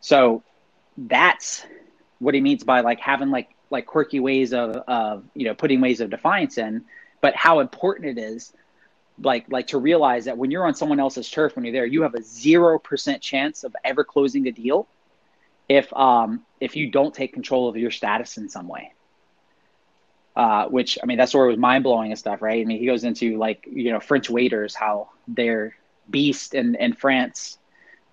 So 0.00 0.42
that's 0.96 1.64
what 2.18 2.34
he 2.34 2.40
means 2.40 2.64
by 2.64 2.80
like 2.80 3.00
having 3.00 3.30
like 3.30 3.50
like 3.70 3.86
quirky 3.86 4.20
ways 4.20 4.52
of 4.52 4.76
of 4.88 5.24
you 5.34 5.44
know 5.44 5.54
putting 5.54 5.80
ways 5.80 6.00
of 6.00 6.10
defiance 6.10 6.58
in, 6.58 6.84
but 7.20 7.34
how 7.36 7.60
important 7.60 8.18
it 8.18 8.18
is 8.18 8.52
like 9.20 9.44
like 9.50 9.68
to 9.68 9.78
realize 9.78 10.24
that 10.24 10.36
when 10.36 10.50
you're 10.50 10.66
on 10.66 10.74
someone 10.74 10.98
else's 10.98 11.30
turf 11.30 11.54
when 11.54 11.64
you're 11.64 11.72
there, 11.72 11.86
you 11.86 12.02
have 12.02 12.14
a 12.14 12.22
zero 12.22 12.78
percent 12.78 13.22
chance 13.22 13.62
of 13.62 13.74
ever 13.84 14.04
closing 14.04 14.46
a 14.48 14.52
deal 14.52 14.88
if 15.68 15.92
um 15.94 16.44
if 16.62 16.76
you 16.76 16.90
don't 16.90 17.14
take 17.14 17.32
control 17.32 17.68
of 17.68 17.76
your 17.76 17.90
status 17.90 18.38
in 18.38 18.48
some 18.48 18.68
way 18.68 18.92
uh, 20.34 20.66
which 20.68 20.98
I 21.02 21.06
mean 21.06 21.18
that's 21.18 21.34
where 21.34 21.46
it 21.46 21.50
was 21.50 21.58
mind 21.58 21.84
blowing 21.84 22.10
and 22.10 22.18
stuff, 22.18 22.40
right? 22.42 22.60
I 22.60 22.64
mean 22.64 22.78
he 22.78 22.86
goes 22.86 23.04
into 23.04 23.36
like 23.36 23.68
you 23.70 23.92
know 23.92 24.00
French 24.00 24.30
waiters 24.30 24.74
how 24.74 25.10
they're 25.28 25.76
beast 26.08 26.54
in 26.54 26.74
in 26.76 26.94
France, 26.94 27.58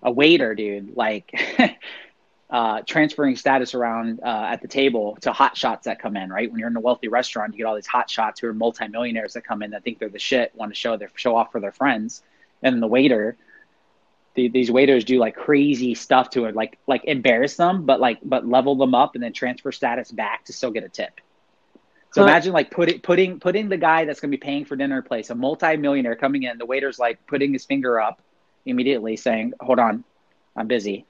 a 0.04 0.12
waiter 0.12 0.54
dude 0.54 0.96
like 0.98 1.32
uh, 2.50 2.82
transferring 2.86 3.36
status 3.36 3.74
around 3.74 4.20
uh, 4.22 4.48
at 4.50 4.62
the 4.62 4.68
table 4.68 5.18
to 5.22 5.32
hot 5.32 5.56
shots 5.56 5.86
that 5.86 6.02
come 6.02 6.18
in, 6.18 6.30
right? 6.30 6.52
When 6.52 6.60
you're 6.60 6.70
in 6.70 6.76
a 6.76 6.82
wealthy 6.82 7.08
restaurant, 7.08 7.54
you 7.54 7.60
get 7.60 7.66
all 7.66 7.76
these 7.76 7.88
hot 7.88 8.10
shots 8.10 8.42
who 8.42 8.48
are 8.48 8.54
multimillionaires 8.54 9.34
that 9.34 9.46
come 9.46 9.64
in 9.64 9.72
that 9.72 9.84
think 9.84 10.00
they're 10.00 10.10
the 10.10 10.20
shit, 10.20 10.54
want 10.56 10.72
to 10.72 10.76
show 10.76 10.98
their 10.98 11.12
show 11.16 11.36
off 11.36 11.52
for 11.52 11.62
their 11.62 11.72
friends, 11.72 12.24
and 12.62 12.82
the 12.82 12.88
waiter. 12.88 13.38
The, 14.36 14.50
these 14.50 14.72
waiters 14.72 15.06
do 15.06 15.20
like 15.20 15.36
crazy 15.36 15.96
stuff 15.96 16.30
to 16.32 16.46
it, 16.46 16.56
like 16.56 16.80
like 16.88 17.04
embarrass 17.06 17.56
them, 17.58 17.86
but 17.86 18.00
like 18.00 18.20
but 18.24 18.48
level 18.48 18.76
them 18.78 18.96
up 18.96 19.12
and 19.16 19.24
then 19.24 19.34
transfer 19.34 19.72
status 19.72 20.12
back 20.12 20.46
to 20.46 20.54
still 20.54 20.72
get 20.72 20.84
a 20.84 20.90
tip. 20.90 21.12
So 22.12 22.22
Huh. 22.22 22.24
imagine 22.24 22.54
like 22.54 22.72
putting 22.72 23.02
putting 23.02 23.40
putting 23.40 23.70
the 23.70 23.78
guy 23.78 24.06
that's 24.06 24.20
going 24.20 24.32
to 24.32 24.38
be 24.38 24.42
paying 24.42 24.66
for 24.66 24.76
dinner 24.76 25.02
place, 25.02 25.30
a 25.30 25.36
multi-millionaire 25.36 26.16
coming 26.16 26.44
in, 26.44 26.58
the 26.58 26.66
waiter's 26.66 27.00
like 27.00 27.20
putting 27.28 27.54
his 27.54 27.66
finger 27.66 28.00
up 28.00 28.22
immediately 28.66 29.18
saying, 29.18 29.54
"Hold 29.62 29.80
on, 29.80 30.06
I'm 30.56 30.68
busy." 30.68 31.08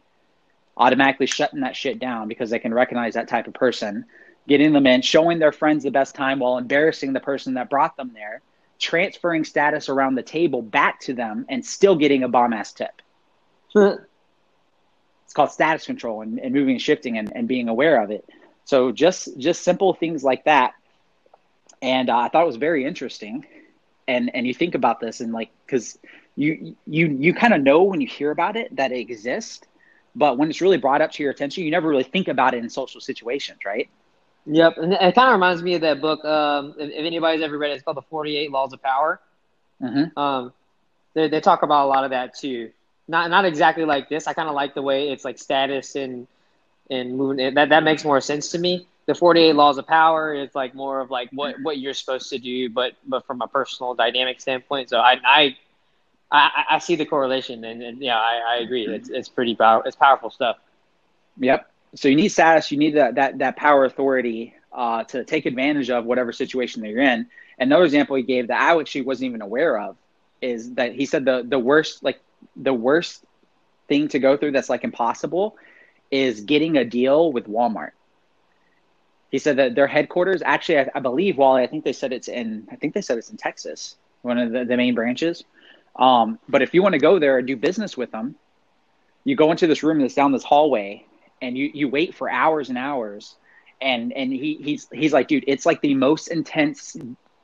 Automatically 0.77 1.27
shutting 1.27 1.61
that 1.61 1.75
shit 1.75 1.99
down 1.99 2.27
because 2.29 2.49
they 2.49 2.59
can 2.59 2.73
recognize 2.73 3.15
that 3.15 3.27
type 3.27 3.47
of 3.47 3.53
person, 3.53 4.05
getting 4.47 4.73
them 4.73 4.87
in, 4.87 5.01
showing 5.01 5.39
their 5.39 5.51
friends 5.51 5.83
the 5.83 5.91
best 5.91 6.15
time 6.15 6.39
while 6.39 6.57
embarrassing 6.57 7.13
the 7.13 7.19
person 7.19 7.55
that 7.55 7.69
brought 7.69 7.97
them 7.97 8.11
there, 8.13 8.41
transferring 8.79 9.43
status 9.43 9.89
around 9.89 10.15
the 10.15 10.23
table 10.23 10.61
back 10.61 10.99
to 11.01 11.13
them 11.13 11.45
and 11.49 11.65
still 11.65 11.95
getting 11.97 12.23
a 12.23 12.29
bomb 12.29 12.53
ass 12.53 12.73
tip. 12.73 13.01
It's 13.75 15.33
called 15.33 15.51
status 15.51 15.85
control 15.85 16.21
and, 16.21 16.39
and 16.39 16.53
moving 16.53 16.75
and 16.75 16.81
shifting 16.81 17.17
and, 17.17 17.31
and 17.35 17.47
being 17.47 17.69
aware 17.69 18.01
of 18.01 18.09
it. 18.11 18.27
So 18.65 18.91
just 18.91 19.37
just 19.37 19.63
simple 19.63 19.93
things 19.93 20.23
like 20.23 20.45
that. 20.45 20.73
And 21.81 22.09
uh, 22.09 22.17
I 22.17 22.29
thought 22.29 22.43
it 22.43 22.47
was 22.47 22.57
very 22.57 22.85
interesting. 22.85 23.45
And 24.07 24.31
and 24.33 24.47
you 24.47 24.53
think 24.53 24.75
about 24.75 24.99
this 24.99 25.21
and 25.21 25.31
like 25.31 25.51
because 25.65 25.99
you 26.35 26.75
you 26.87 27.07
you 27.07 27.33
kind 27.33 27.53
of 27.53 27.61
know 27.61 27.83
when 27.83 28.01
you 28.01 28.07
hear 28.07 28.31
about 28.31 28.55
it 28.55 28.75
that 28.75 28.91
it 28.91 28.99
exists, 28.99 29.61
but 30.15 30.37
when 30.37 30.49
it's 30.49 30.61
really 30.61 30.77
brought 30.77 31.01
up 31.01 31.11
to 31.11 31.23
your 31.23 31.31
attention, 31.31 31.63
you 31.63 31.71
never 31.71 31.87
really 31.87 32.03
think 32.03 32.27
about 32.27 32.53
it 32.53 32.63
in 32.63 32.69
social 32.69 33.01
situations, 33.01 33.59
right? 33.65 33.89
Yep, 34.45 34.77
and 34.77 34.93
it 34.93 35.15
kind 35.15 35.27
of 35.27 35.33
reminds 35.33 35.61
me 35.61 35.75
of 35.75 35.81
that 35.81 36.01
book. 36.01 36.25
Um, 36.25 36.73
if, 36.79 36.89
if 36.89 37.05
anybody's 37.05 37.43
ever 37.43 37.57
read 37.57 37.71
it, 37.71 37.75
it's 37.75 37.83
called 37.83 37.97
The 37.97 38.01
Forty 38.03 38.35
Eight 38.37 38.51
Laws 38.51 38.73
of 38.73 38.81
Power. 38.81 39.19
Mhm. 39.81 40.15
Um, 40.17 40.53
they 41.13 41.27
they 41.27 41.41
talk 41.41 41.61
about 41.61 41.85
a 41.85 41.89
lot 41.89 42.03
of 42.03 42.11
that 42.11 42.35
too. 42.35 42.71
Not 43.09 43.31
not 43.31 43.43
exactly 43.43 43.85
like 43.85 44.07
this. 44.07 44.27
I 44.27 44.33
kind 44.33 44.47
of 44.47 44.53
like 44.53 44.75
the 44.75 44.83
way 44.83 45.09
it's 45.09 45.25
like 45.25 45.39
status 45.39 45.95
and 45.95 46.27
and 46.91 47.17
moving. 47.17 47.55
That 47.55 47.69
that 47.69 47.83
makes 47.83 48.05
more 48.05 48.21
sense 48.21 48.51
to 48.51 48.59
me. 48.59 48.87
The 49.07 49.15
forty 49.15 49.41
eight 49.41 49.55
laws 49.55 49.79
of 49.79 49.87
power 49.87 50.35
is 50.35 50.53
like 50.53 50.75
more 50.75 50.99
of 51.01 51.09
like 51.09 51.29
what 51.31 51.55
what 51.63 51.79
you're 51.79 51.95
supposed 51.95 52.29
to 52.29 52.37
do, 52.37 52.69
but 52.69 52.93
but 53.07 53.25
from 53.25 53.41
a 53.41 53.47
personal 53.47 53.95
dynamic 53.95 54.39
standpoint. 54.39 54.89
So 54.89 54.99
I 54.99 55.17
I 55.25 55.57
I, 56.31 56.63
I 56.71 56.79
see 56.79 56.95
the 56.95 57.05
correlation, 57.07 57.63
and, 57.63 57.81
and 57.81 57.97
yeah, 57.99 58.17
I, 58.17 58.41
I 58.47 58.55
agree. 58.57 58.85
It's 58.85 59.09
it's 59.09 59.27
pretty 59.27 59.55
power. 59.55 59.81
It's 59.87 59.95
powerful 59.95 60.29
stuff. 60.29 60.57
Yep. 61.39 61.67
So 61.95 62.09
you 62.09 62.15
need 62.15 62.29
status. 62.29 62.71
You 62.71 62.77
need 62.77 62.95
that 62.95 63.15
that 63.15 63.39
that 63.39 63.55
power 63.55 63.85
authority 63.85 64.53
uh, 64.71 65.03
to 65.05 65.23
take 65.23 65.47
advantage 65.47 65.89
of 65.89 66.05
whatever 66.05 66.31
situation 66.31 66.83
that 66.83 66.89
you're 66.89 67.01
in. 67.01 67.25
Another 67.57 67.85
example 67.85 68.15
he 68.15 68.21
gave 68.21 68.49
that 68.49 68.61
I 68.61 68.79
actually 68.79 69.01
wasn't 69.01 69.29
even 69.29 69.41
aware 69.41 69.79
of 69.79 69.97
is 70.41 70.73
that 70.75 70.93
he 70.93 71.07
said 71.07 71.25
the 71.25 71.43
the 71.47 71.57
worst 71.57 72.03
like 72.03 72.19
the 72.55 72.73
worst 72.73 73.23
thing 73.87 74.07
to 74.09 74.19
go 74.19 74.37
through 74.37 74.51
that's 74.51 74.69
like 74.69 74.83
impossible 74.83 75.57
is 76.11 76.41
getting 76.41 76.77
a 76.77 76.85
deal 76.85 77.31
with 77.31 77.47
Walmart. 77.47 77.91
He 79.31 79.37
said 79.37 79.57
that 79.57 79.75
their 79.75 79.87
headquarters 79.87 80.41
actually, 80.43 80.79
I, 80.79 80.89
I 80.95 80.99
believe, 80.99 81.37
Wally, 81.37 81.63
I 81.63 81.67
think 81.67 81.83
they 81.83 81.93
said 81.93 82.11
it's 82.13 82.27
in, 82.27 82.67
I 82.71 82.75
think 82.75 82.93
they 82.93 83.01
said 83.01 83.17
it's 83.17 83.29
in 83.29 83.37
Texas, 83.37 83.95
one 84.21 84.39
of 84.39 84.51
the, 84.51 84.65
the 84.65 84.77
main 84.77 84.95
branches. 84.95 85.43
Um, 85.95 86.39
but 86.47 86.61
if 86.61 86.73
you 86.73 86.81
want 86.81 86.93
to 86.93 86.99
go 86.99 87.19
there 87.19 87.37
and 87.37 87.47
do 87.47 87.55
business 87.55 87.95
with 87.95 88.11
them, 88.11 88.35
you 89.23 89.35
go 89.35 89.51
into 89.51 89.67
this 89.67 89.83
room 89.83 89.99
that's 89.99 90.15
down 90.15 90.31
this 90.31 90.43
hallway 90.43 91.05
and 91.41 91.57
you, 91.57 91.69
you 91.73 91.87
wait 91.89 92.15
for 92.15 92.29
hours 92.29 92.69
and 92.69 92.77
hours. 92.77 93.35
And, 93.81 94.11
and 94.13 94.31
he, 94.31 94.55
he's, 94.55 94.87
he's 94.91 95.13
like, 95.13 95.27
dude, 95.27 95.43
it's 95.47 95.65
like 95.65 95.81
the 95.81 95.93
most 95.93 96.29
intense 96.29 96.97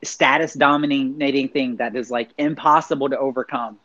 status 0.04 0.54
dominating 0.54 1.50
thing 1.50 1.78
that 1.78 1.96
is 1.96 2.10
like 2.10 2.30
impossible 2.38 3.10
to 3.10 3.18
overcome 3.18 3.78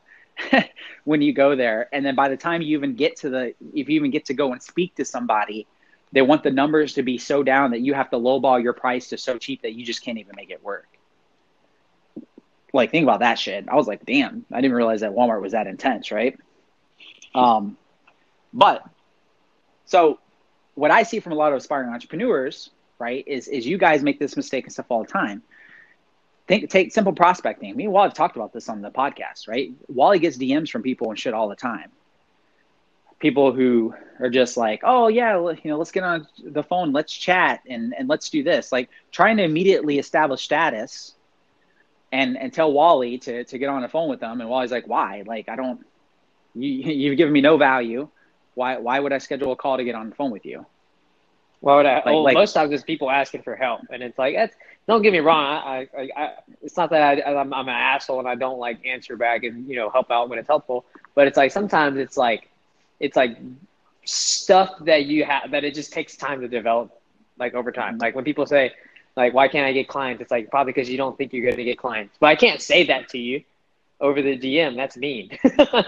when 1.04 1.22
you 1.22 1.32
go 1.32 1.56
there. 1.56 1.88
And 1.92 2.04
then 2.04 2.14
by 2.14 2.28
the 2.28 2.36
time 2.36 2.62
you 2.62 2.76
even 2.76 2.94
get 2.94 3.16
to 3.16 3.30
the, 3.30 3.54
if 3.74 3.88
you 3.88 3.96
even 3.96 4.10
get 4.10 4.26
to 4.26 4.34
go 4.34 4.52
and 4.52 4.62
speak 4.62 4.94
to 4.96 5.04
somebody, 5.04 5.66
they 6.12 6.22
want 6.22 6.42
the 6.42 6.50
numbers 6.50 6.94
to 6.94 7.02
be 7.02 7.18
so 7.18 7.42
down 7.42 7.70
that 7.70 7.80
you 7.80 7.94
have 7.94 8.10
to 8.10 8.16
lowball 8.16 8.62
your 8.62 8.72
price 8.72 9.08
to 9.08 9.18
so 9.18 9.38
cheap 9.38 9.62
that 9.62 9.74
you 9.74 9.84
just 9.84 10.02
can't 10.02 10.18
even 10.18 10.34
make 10.36 10.50
it 10.50 10.62
work. 10.62 10.88
Like 12.72 12.90
think 12.90 13.04
about 13.04 13.20
that 13.20 13.38
shit. 13.38 13.68
I 13.68 13.74
was 13.74 13.86
like, 13.86 14.04
damn, 14.04 14.44
I 14.52 14.60
didn't 14.60 14.76
realize 14.76 15.00
that 15.00 15.12
Walmart 15.12 15.40
was 15.40 15.52
that 15.52 15.66
intense, 15.66 16.10
right? 16.10 16.38
Um, 17.34 17.76
but 18.52 18.84
so 19.86 20.18
what 20.74 20.90
I 20.90 21.02
see 21.02 21.20
from 21.20 21.32
a 21.32 21.36
lot 21.36 21.52
of 21.52 21.58
aspiring 21.58 21.90
entrepreneurs, 21.90 22.70
right, 22.98 23.24
is 23.26 23.48
is 23.48 23.66
you 23.66 23.78
guys 23.78 24.02
make 24.02 24.18
this 24.18 24.36
mistake 24.36 24.64
and 24.64 24.72
stuff 24.72 24.86
all 24.88 25.02
the 25.02 25.08
time. 25.10 25.42
Think, 26.50 26.68
take 26.68 26.92
simple 26.92 27.12
prospecting. 27.12 27.80
And 27.80 27.92
Wally 27.92 28.08
have 28.08 28.14
talked 28.14 28.34
about 28.34 28.52
this 28.52 28.68
on 28.68 28.82
the 28.82 28.90
podcast, 28.90 29.46
right? 29.46 29.70
Wally 29.86 30.18
gets 30.18 30.36
DMs 30.36 30.68
from 30.68 30.82
people 30.82 31.08
and 31.08 31.16
shit 31.16 31.32
all 31.32 31.48
the 31.48 31.54
time. 31.54 31.92
People 33.20 33.52
who 33.52 33.94
are 34.18 34.30
just 34.30 34.56
like, 34.56 34.80
oh 34.82 35.06
yeah, 35.06 35.36
you 35.38 35.70
know, 35.70 35.78
let's 35.78 35.92
get 35.92 36.02
on 36.02 36.26
the 36.42 36.64
phone, 36.64 36.92
let's 36.92 37.12
chat, 37.12 37.60
and 37.68 37.94
and 37.96 38.08
let's 38.08 38.30
do 38.30 38.42
this. 38.42 38.72
Like 38.72 38.88
trying 39.12 39.36
to 39.36 39.44
immediately 39.44 40.00
establish 40.00 40.42
status, 40.42 41.14
and 42.10 42.36
and 42.36 42.52
tell 42.52 42.72
Wally 42.72 43.18
to 43.18 43.44
to 43.44 43.56
get 43.56 43.68
on 43.68 43.82
the 43.82 43.88
phone 43.88 44.10
with 44.10 44.18
them, 44.18 44.40
and 44.40 44.50
Wally's 44.50 44.72
like, 44.72 44.88
why? 44.88 45.22
Like 45.24 45.48
I 45.48 45.54
don't, 45.54 45.86
you 46.56 46.68
you've 46.92 47.16
given 47.16 47.32
me 47.32 47.42
no 47.42 47.58
value. 47.58 48.08
Why 48.54 48.78
why 48.78 48.98
would 48.98 49.12
I 49.12 49.18
schedule 49.18 49.52
a 49.52 49.56
call 49.56 49.76
to 49.76 49.84
get 49.84 49.94
on 49.94 50.08
the 50.08 50.16
phone 50.16 50.32
with 50.32 50.44
you? 50.44 50.66
Why 51.60 51.76
would 51.76 51.86
I? 51.86 51.94
Like- 51.96 52.04
well, 52.06 52.24
like- 52.24 52.34
most 52.34 52.54
times 52.54 52.72
it's 52.72 52.82
people 52.82 53.08
asking 53.08 53.42
for 53.42 53.54
help, 53.54 53.82
and 53.92 54.02
it's 54.02 54.18
like, 54.18 54.34
it's, 54.34 54.56
don't 54.90 55.02
get 55.02 55.12
me 55.12 55.20
wrong. 55.20 55.44
I, 55.44 55.88
I, 55.96 56.08
I, 56.16 56.32
it's 56.62 56.76
not 56.76 56.90
that 56.90 57.24
I, 57.24 57.34
I'm, 57.34 57.54
I'm 57.54 57.68
an 57.68 57.74
asshole 57.74 58.18
and 58.18 58.28
I 58.28 58.34
don't 58.34 58.58
like 58.58 58.84
answer 58.84 59.16
back 59.16 59.44
and 59.44 59.68
you 59.68 59.76
know 59.76 59.88
help 59.88 60.10
out 60.10 60.28
when 60.28 60.38
it's 60.38 60.48
helpful, 60.48 60.84
but 61.14 61.26
it's 61.26 61.36
like 61.36 61.52
sometimes 61.52 61.96
it's 61.96 62.16
like, 62.16 62.50
it's 62.98 63.16
like 63.16 63.38
stuff 64.04 64.72
that 64.80 65.06
you 65.06 65.24
have 65.24 65.52
that 65.52 65.62
it 65.64 65.74
just 65.74 65.92
takes 65.92 66.16
time 66.16 66.40
to 66.40 66.48
develop, 66.48 66.90
like 67.38 67.54
over 67.54 67.70
time. 67.70 67.98
Like 67.98 68.16
when 68.16 68.24
people 68.24 68.46
say, 68.46 68.72
like, 69.16 69.32
why 69.32 69.46
can't 69.46 69.64
I 69.64 69.72
get 69.72 69.86
clients? 69.86 70.20
It's 70.22 70.30
like 70.30 70.50
probably 70.50 70.72
because 70.72 70.90
you 70.90 70.96
don't 70.96 71.16
think 71.16 71.32
you're 71.32 71.44
going 71.44 71.56
to 71.56 71.64
get 71.64 71.78
clients. 71.78 72.16
But 72.18 72.26
I 72.26 72.36
can't 72.36 72.60
say 72.60 72.84
that 72.86 73.08
to 73.10 73.18
you 73.18 73.44
over 74.00 74.20
the 74.20 74.36
DM. 74.36 74.74
That's 74.76 74.96
mean. 74.96 75.38
yeah. 75.58 75.82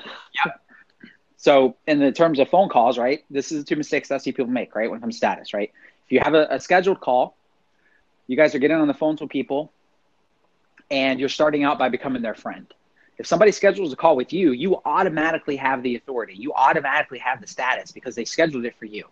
So, 1.36 1.74
in 1.88 1.98
the 1.98 2.12
terms 2.12 2.38
of 2.38 2.48
phone 2.48 2.68
calls, 2.68 2.98
right? 2.98 3.24
This 3.30 3.50
is 3.50 3.64
the 3.64 3.68
two 3.68 3.74
mistakes 3.74 4.12
I 4.12 4.18
see 4.18 4.30
people 4.30 4.46
make, 4.46 4.76
right? 4.76 4.88
When 4.88 4.98
it 4.98 5.00
comes 5.00 5.16
to 5.16 5.18
status, 5.18 5.52
right? 5.52 5.72
If 6.06 6.12
you 6.12 6.20
have 6.20 6.34
a, 6.34 6.46
a 6.50 6.60
scheduled 6.60 7.00
call, 7.00 7.34
you 8.26 8.36
guys 8.36 8.54
are 8.54 8.58
getting 8.58 8.76
on 8.76 8.88
the 8.88 8.94
phones 8.94 9.20
with 9.20 9.30
people, 9.30 9.72
and 10.90 11.18
you're 11.18 11.28
starting 11.28 11.64
out 11.64 11.78
by 11.78 11.88
becoming 11.88 12.22
their 12.22 12.34
friend. 12.34 12.66
If 13.18 13.26
somebody 13.26 13.52
schedules 13.52 13.92
a 13.92 13.96
call 13.96 14.16
with 14.16 14.32
you, 14.32 14.52
you 14.52 14.80
automatically 14.84 15.56
have 15.56 15.82
the 15.82 15.96
authority. 15.96 16.34
You 16.34 16.52
automatically 16.54 17.18
have 17.18 17.40
the 17.40 17.46
status 17.46 17.92
because 17.92 18.14
they 18.14 18.24
scheduled 18.24 18.64
it 18.64 18.74
for 18.78 18.86
you, 18.86 19.04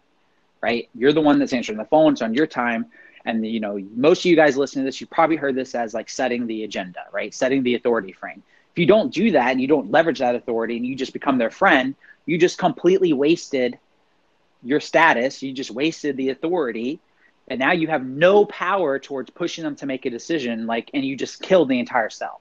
right? 0.60 0.88
You're 0.94 1.12
the 1.12 1.20
one 1.20 1.38
that's 1.38 1.52
answering 1.52 1.78
the 1.78 1.84
phone. 1.84 2.12
It's 2.12 2.22
on 2.22 2.34
your 2.34 2.46
time. 2.46 2.86
And 3.24 3.46
you 3.46 3.60
know, 3.60 3.78
most 3.94 4.20
of 4.20 4.24
you 4.26 4.36
guys 4.36 4.56
listening 4.56 4.84
to 4.84 4.88
this, 4.88 5.00
you 5.00 5.06
probably 5.06 5.36
heard 5.36 5.54
this 5.54 5.74
as 5.74 5.94
like 5.94 6.08
setting 6.08 6.46
the 6.46 6.64
agenda, 6.64 7.04
right? 7.12 7.32
Setting 7.34 7.62
the 7.62 7.74
authority 7.74 8.12
frame. 8.12 8.42
If 8.72 8.78
you 8.78 8.86
don't 8.86 9.12
do 9.12 9.32
that 9.32 9.50
and 9.50 9.60
you 9.60 9.66
don't 9.66 9.90
leverage 9.90 10.20
that 10.20 10.34
authority 10.34 10.76
and 10.76 10.86
you 10.86 10.94
just 10.94 11.12
become 11.12 11.38
their 11.38 11.50
friend, 11.50 11.94
you 12.26 12.38
just 12.38 12.58
completely 12.58 13.12
wasted 13.12 13.78
your 14.62 14.80
status. 14.80 15.42
You 15.42 15.52
just 15.52 15.70
wasted 15.70 16.16
the 16.16 16.30
authority. 16.30 17.00
And 17.50 17.58
now 17.58 17.72
you 17.72 17.88
have 17.88 18.06
no 18.06 18.44
power 18.44 19.00
towards 19.00 19.28
pushing 19.30 19.64
them 19.64 19.74
to 19.76 19.86
make 19.86 20.06
a 20.06 20.10
decision, 20.10 20.68
like, 20.68 20.88
and 20.94 21.04
you 21.04 21.16
just 21.16 21.42
killed 21.42 21.68
the 21.68 21.80
entire 21.80 22.08
cell. 22.08 22.40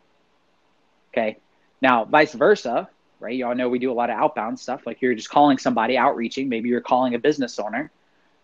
Okay. 1.12 1.39
Now, 1.82 2.06
vice 2.06 2.34
versa, 2.34 2.88
right? 3.20 3.36
Y'all 3.36 3.56
know 3.56 3.70
we 3.70 3.80
do 3.80 3.92
a 3.92 3.94
lot 3.94 4.12
of 4.12 4.18
outbound 4.18 4.60
stuff. 4.60 4.86
Like 4.86 5.01
you're 5.01 5.16
just 5.16 5.32
calling 5.32 5.58
somebody, 5.58 5.98
outreaching. 5.98 6.48
Maybe 6.48 6.70
you're 6.70 6.80
calling 6.80 7.16
a 7.16 7.20
business 7.20 7.58
owner 7.58 7.92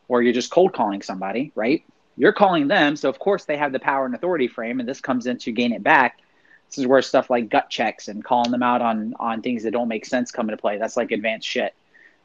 or 0.07 0.23
you're 0.23 0.33
just 0.33 0.49
cold 0.49 0.73
calling 0.73 1.03
somebody, 1.03 1.51
right? 1.53 1.83
You're 2.17 2.33
calling 2.33 2.67
them. 2.67 2.95
So, 2.95 3.09
of 3.09 3.19
course, 3.19 3.45
they 3.45 3.57
have 3.57 3.71
the 3.71 3.79
power 3.79 4.07
and 4.07 4.15
authority 4.15 4.47
frame. 4.47 4.79
And 4.79 4.89
this 4.89 5.01
comes 5.01 5.27
into 5.27 5.51
gain 5.51 5.71
it 5.71 5.83
back. 5.83 6.19
This 6.67 6.79
is 6.79 6.87
where 6.87 7.03
stuff 7.03 7.29
like 7.29 7.49
gut 7.49 7.69
checks 7.69 8.07
and 8.07 8.23
calling 8.23 8.51
them 8.51 8.63
out 8.63 8.81
on, 8.81 9.13
on 9.19 9.43
things 9.43 9.63
that 9.63 9.71
don't 9.71 9.87
make 9.87 10.05
sense 10.05 10.31
come 10.31 10.49
into 10.49 10.59
play. 10.59 10.79
That's 10.79 10.97
like 10.97 11.11
advanced 11.11 11.47
shit. 11.47 11.75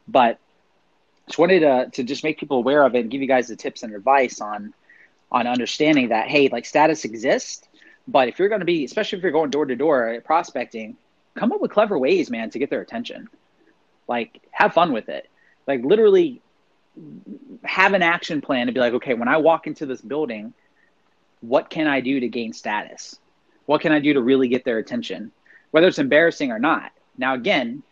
But 0.08 0.38
just 1.30 1.38
wanted 1.38 1.60
to, 1.60 1.88
to 1.92 2.02
just 2.02 2.24
make 2.24 2.38
people 2.38 2.58
aware 2.58 2.82
of 2.84 2.94
it 2.94 3.00
and 3.00 3.10
give 3.10 3.22
you 3.22 3.28
guys 3.28 3.48
the 3.48 3.56
tips 3.56 3.82
and 3.82 3.94
advice 3.94 4.40
on 4.40 4.74
on 5.32 5.46
understanding 5.46 6.08
that 6.08 6.28
hey 6.28 6.48
like 6.48 6.66
status 6.66 7.04
exists 7.04 7.68
but 8.08 8.28
if 8.28 8.38
you're 8.38 8.48
going 8.48 8.60
to 8.60 8.66
be 8.66 8.84
especially 8.84 9.16
if 9.16 9.22
you're 9.22 9.32
going 9.32 9.50
door 9.50 9.64
to 9.64 9.76
door 9.76 10.20
prospecting 10.24 10.96
come 11.34 11.52
up 11.52 11.60
with 11.60 11.70
clever 11.70 11.98
ways 11.98 12.30
man 12.30 12.50
to 12.50 12.58
get 12.58 12.70
their 12.70 12.80
attention. 12.80 13.28
Like 14.08 14.40
have 14.50 14.74
fun 14.74 14.92
with 14.92 15.08
it. 15.08 15.28
Like 15.66 15.84
literally 15.84 16.42
have 17.62 17.94
an 17.94 18.02
action 18.02 18.40
plan 18.40 18.66
to 18.66 18.72
be 18.72 18.80
like 18.80 18.92
okay 18.94 19.14
when 19.14 19.28
i 19.28 19.36
walk 19.36 19.66
into 19.66 19.86
this 19.86 20.00
building 20.00 20.52
what 21.40 21.70
can 21.70 21.86
i 21.86 22.00
do 22.00 22.20
to 22.20 22.28
gain 22.28 22.52
status? 22.52 23.18
What 23.66 23.80
can 23.80 23.92
i 23.92 24.00
do 24.00 24.12
to 24.14 24.20
really 24.20 24.48
get 24.48 24.64
their 24.64 24.78
attention? 24.78 25.30
Whether 25.70 25.86
it's 25.86 26.00
embarrassing 26.00 26.50
or 26.50 26.58
not. 26.58 26.92
Now 27.16 27.34
again 27.34 27.82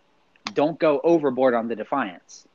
don't 0.55 0.79
go 0.79 1.01
overboard 1.05 1.55
on 1.55 1.69
the 1.69 1.77
defiance 1.77 2.48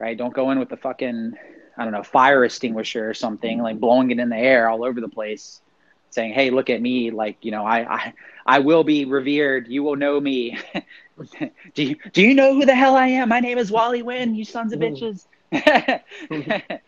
right? 0.00 0.16
Don't 0.16 0.34
go 0.34 0.50
in 0.50 0.58
with 0.58 0.70
the 0.70 0.76
fucking, 0.76 1.34
I 1.76 1.84
don't 1.84 1.92
know, 1.92 2.02
fire 2.02 2.44
extinguisher 2.44 3.08
or 3.08 3.14
something, 3.14 3.62
like 3.62 3.78
blowing 3.78 4.10
it 4.10 4.18
in 4.18 4.30
the 4.30 4.36
air 4.36 4.68
all 4.68 4.84
over 4.84 5.00
the 5.00 5.08
place, 5.08 5.60
saying, 6.08 6.32
"Hey, 6.32 6.50
look 6.50 6.70
at 6.70 6.82
me! 6.82 7.10
Like, 7.10 7.44
you 7.44 7.52
know, 7.52 7.64
I, 7.64 7.94
I, 7.94 8.14
I 8.46 8.58
will 8.58 8.82
be 8.82 9.04
revered. 9.04 9.68
You 9.68 9.84
will 9.84 9.96
know 9.96 10.18
me. 10.18 10.58
do 11.74 11.84
you, 11.84 11.96
do 12.12 12.22
you 12.22 12.34
know 12.34 12.54
who 12.54 12.64
the 12.64 12.74
hell 12.74 12.96
I 12.96 13.08
am? 13.08 13.28
My 13.28 13.40
name 13.40 13.58
is 13.58 13.70
Wally 13.70 14.02
Wynn. 14.02 14.34
You 14.34 14.44
sons 14.44 14.72
of 14.72 14.80
bitches." 14.80 15.26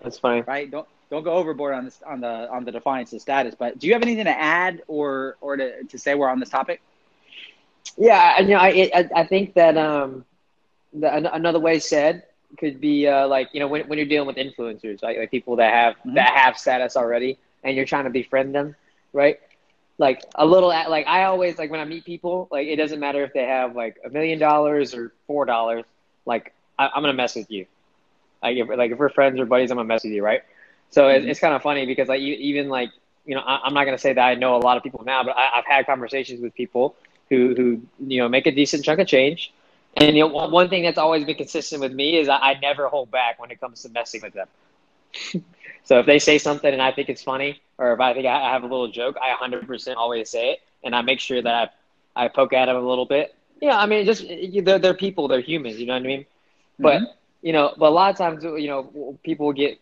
That's 0.03 0.19
funny. 0.19 0.43
right? 0.43 0.71
Don't 0.71 0.89
don't 1.11 1.25
go 1.25 1.35
overboard 1.35 1.75
on 1.75 1.85
this 1.85 2.01
on 2.07 2.21
the 2.21 2.51
on 2.51 2.65
the 2.65 2.73
defiance 2.73 3.13
of 3.13 3.21
status. 3.21 3.55
But 3.57 3.79
do 3.79 3.87
you 3.87 3.93
have 3.93 4.03
anything 4.03 4.25
to 4.25 4.39
add 4.39 4.83
or 4.89 5.37
or 5.41 5.57
to 5.57 5.85
to 5.85 5.99
say 5.99 6.15
we're 6.15 6.31
on 6.31 6.41
this 6.41 6.49
topic? 6.49 6.81
Yeah, 7.99 8.41
you 8.41 8.49
know, 8.49 8.57
I 8.57 8.91
I, 8.95 9.09
I 9.17 9.27
think 9.27 9.55
that 9.55 9.77
um, 9.77 10.25
the, 10.95 11.35
another 11.35 11.61
way 11.61 11.79
said 11.79 12.23
could 12.59 12.81
be 12.81 13.07
uh, 13.07 13.27
like 13.29 13.49
you 13.53 13.61
know 13.61 13.69
when, 13.69 13.87
when 13.89 13.99
you're 13.99 14.07
dealing 14.07 14.27
with 14.27 14.37
influencers, 14.37 15.03
right? 15.03 15.19
Like 15.19 15.31
people 15.31 15.57
that 15.57 15.73
have 15.73 15.95
Mhm. 16.07 16.15
that 16.15 16.33
have 16.35 16.59
status 16.59 16.97
already, 16.97 17.39
and 17.65 17.77
you're 17.77 17.87
trying 17.87 18.05
to 18.05 18.11
befriend 18.11 18.55
them, 18.55 18.75
right? 19.13 19.39
Like 19.99 20.23
a 20.35 20.45
little, 20.47 20.69
like 20.69 21.07
I 21.07 21.25
always 21.25 21.59
like 21.59 21.71
when 21.71 21.81
I 21.81 21.85
meet 21.85 22.05
people, 22.05 22.49
like 22.51 22.67
it 22.67 22.77
doesn't 22.77 23.01
matter 23.01 23.23
if 23.25 23.33
they 23.33 23.45
have 23.45 23.75
like 23.77 23.97
a 24.05 24.11
million 24.11 24.39
dollars 24.39 24.95
or 24.95 25.13
four 25.27 25.45
dollars, 25.45 25.85
like 26.27 26.53
I, 26.79 26.89
I'm 26.95 27.03
gonna 27.03 27.13
mess 27.15 27.35
with 27.37 27.51
you. 27.51 27.67
Like 28.43 28.57
if 28.57 28.69
like 28.69 28.91
if 28.91 28.99
we're 28.99 29.09
friends 29.09 29.41
or 29.41 29.47
buddies, 29.47 29.71
I'm 29.71 29.77
gonna 29.77 29.87
mess 29.89 30.05
with 30.05 30.13
you, 30.13 30.23
right? 30.23 30.43
So 30.91 31.09
it's, 31.09 31.25
Mhm. 31.25 31.31
it's 31.31 31.41
kind 31.41 31.55
of 31.55 31.63
funny 31.63 31.87
because 31.87 32.09
like 32.09 32.21
you, 32.21 32.35
even 32.35 32.69
like 32.69 32.91
you 33.25 33.35
know 33.35 33.43
I, 33.43 33.61
I'm 33.65 33.75
not 33.75 33.85
gonna 33.85 33.99
say 33.99 34.13
that 34.13 34.25
I 34.25 34.35
know 34.35 34.57
a 34.57 34.59
lot 34.59 34.77
of 34.77 34.83
people 34.83 35.03
now, 35.05 35.23
but 35.25 35.37
I, 35.37 35.59
I've 35.59 35.67
had 35.67 35.87
conversations 35.87 36.41
with 36.41 36.55
people 36.55 36.95
who 37.31 37.55
who 37.57 37.81
you 38.07 38.19
know 38.21 38.29
make 38.29 38.47
a 38.47 38.53
decent 38.53 38.85
chunk 38.85 39.01
of 39.01 39.07
change. 39.07 39.53
And 39.97 40.17
you 40.17 40.27
know, 40.27 40.49
one 40.49 40.69
thing 40.69 40.83
that's 40.83 40.99
always 40.99 41.25
been 41.25 41.37
consistent 41.37 41.81
with 41.81 41.93
me 41.93 42.19
is 42.19 42.29
I, 42.29 42.37
I 42.37 42.59
never 42.61 42.89
hold 42.89 43.11
back 43.11 43.39
when 43.39 43.51
it 43.51 43.61
comes 43.61 43.83
to 43.83 43.91
messing 43.91 44.23
with 44.23 44.35
them. 44.35 44.49
so 45.85 45.99
if 45.99 46.07
they 46.07 46.19
say 46.19 46.39
something 46.39 46.73
and 46.73 46.81
I 46.81 46.93
think 46.93 47.09
it's 47.09 47.23
funny, 47.23 47.61
or 47.79 47.93
if 47.93 48.01
I 48.01 48.15
think 48.15 48.27
I 48.27 48.49
I 48.49 48.53
have 48.53 48.63
a 48.63 48.67
little 48.67 48.89
joke, 48.89 49.17
I 49.21 49.35
100% 49.35 49.97
always 49.97 50.31
say 50.31 50.53
it, 50.53 50.61
and 50.83 50.95
I 50.95 51.03
make 51.03 51.21
sure 51.21 51.43
that 51.43 51.75
I 52.17 52.29
poke 52.29 52.53
at 52.53 52.67
them 52.67 52.77
a 52.77 52.81
little 52.81 53.07
bit. 53.07 53.35
Yeah, 53.61 53.79
I 53.79 53.87
mean, 53.87 54.05
just 54.07 54.27
they're, 54.65 54.79
they're 54.79 54.95
people, 54.95 55.29
they're 55.29 55.41
humans. 55.41 55.79
You 55.79 55.87
know 55.87 55.95
what 55.95 56.03
I 56.03 56.07
mean? 56.07 56.27
But 56.79 56.95
mm-hmm. 56.97 57.13
you 57.43 57.53
know, 57.53 57.75
but 57.77 57.89
a 57.89 57.95
lot 57.95 58.11
of 58.11 58.17
times, 58.17 58.43
you 58.43 58.69
know, 58.69 59.19
people 59.23 59.53
get 59.53 59.79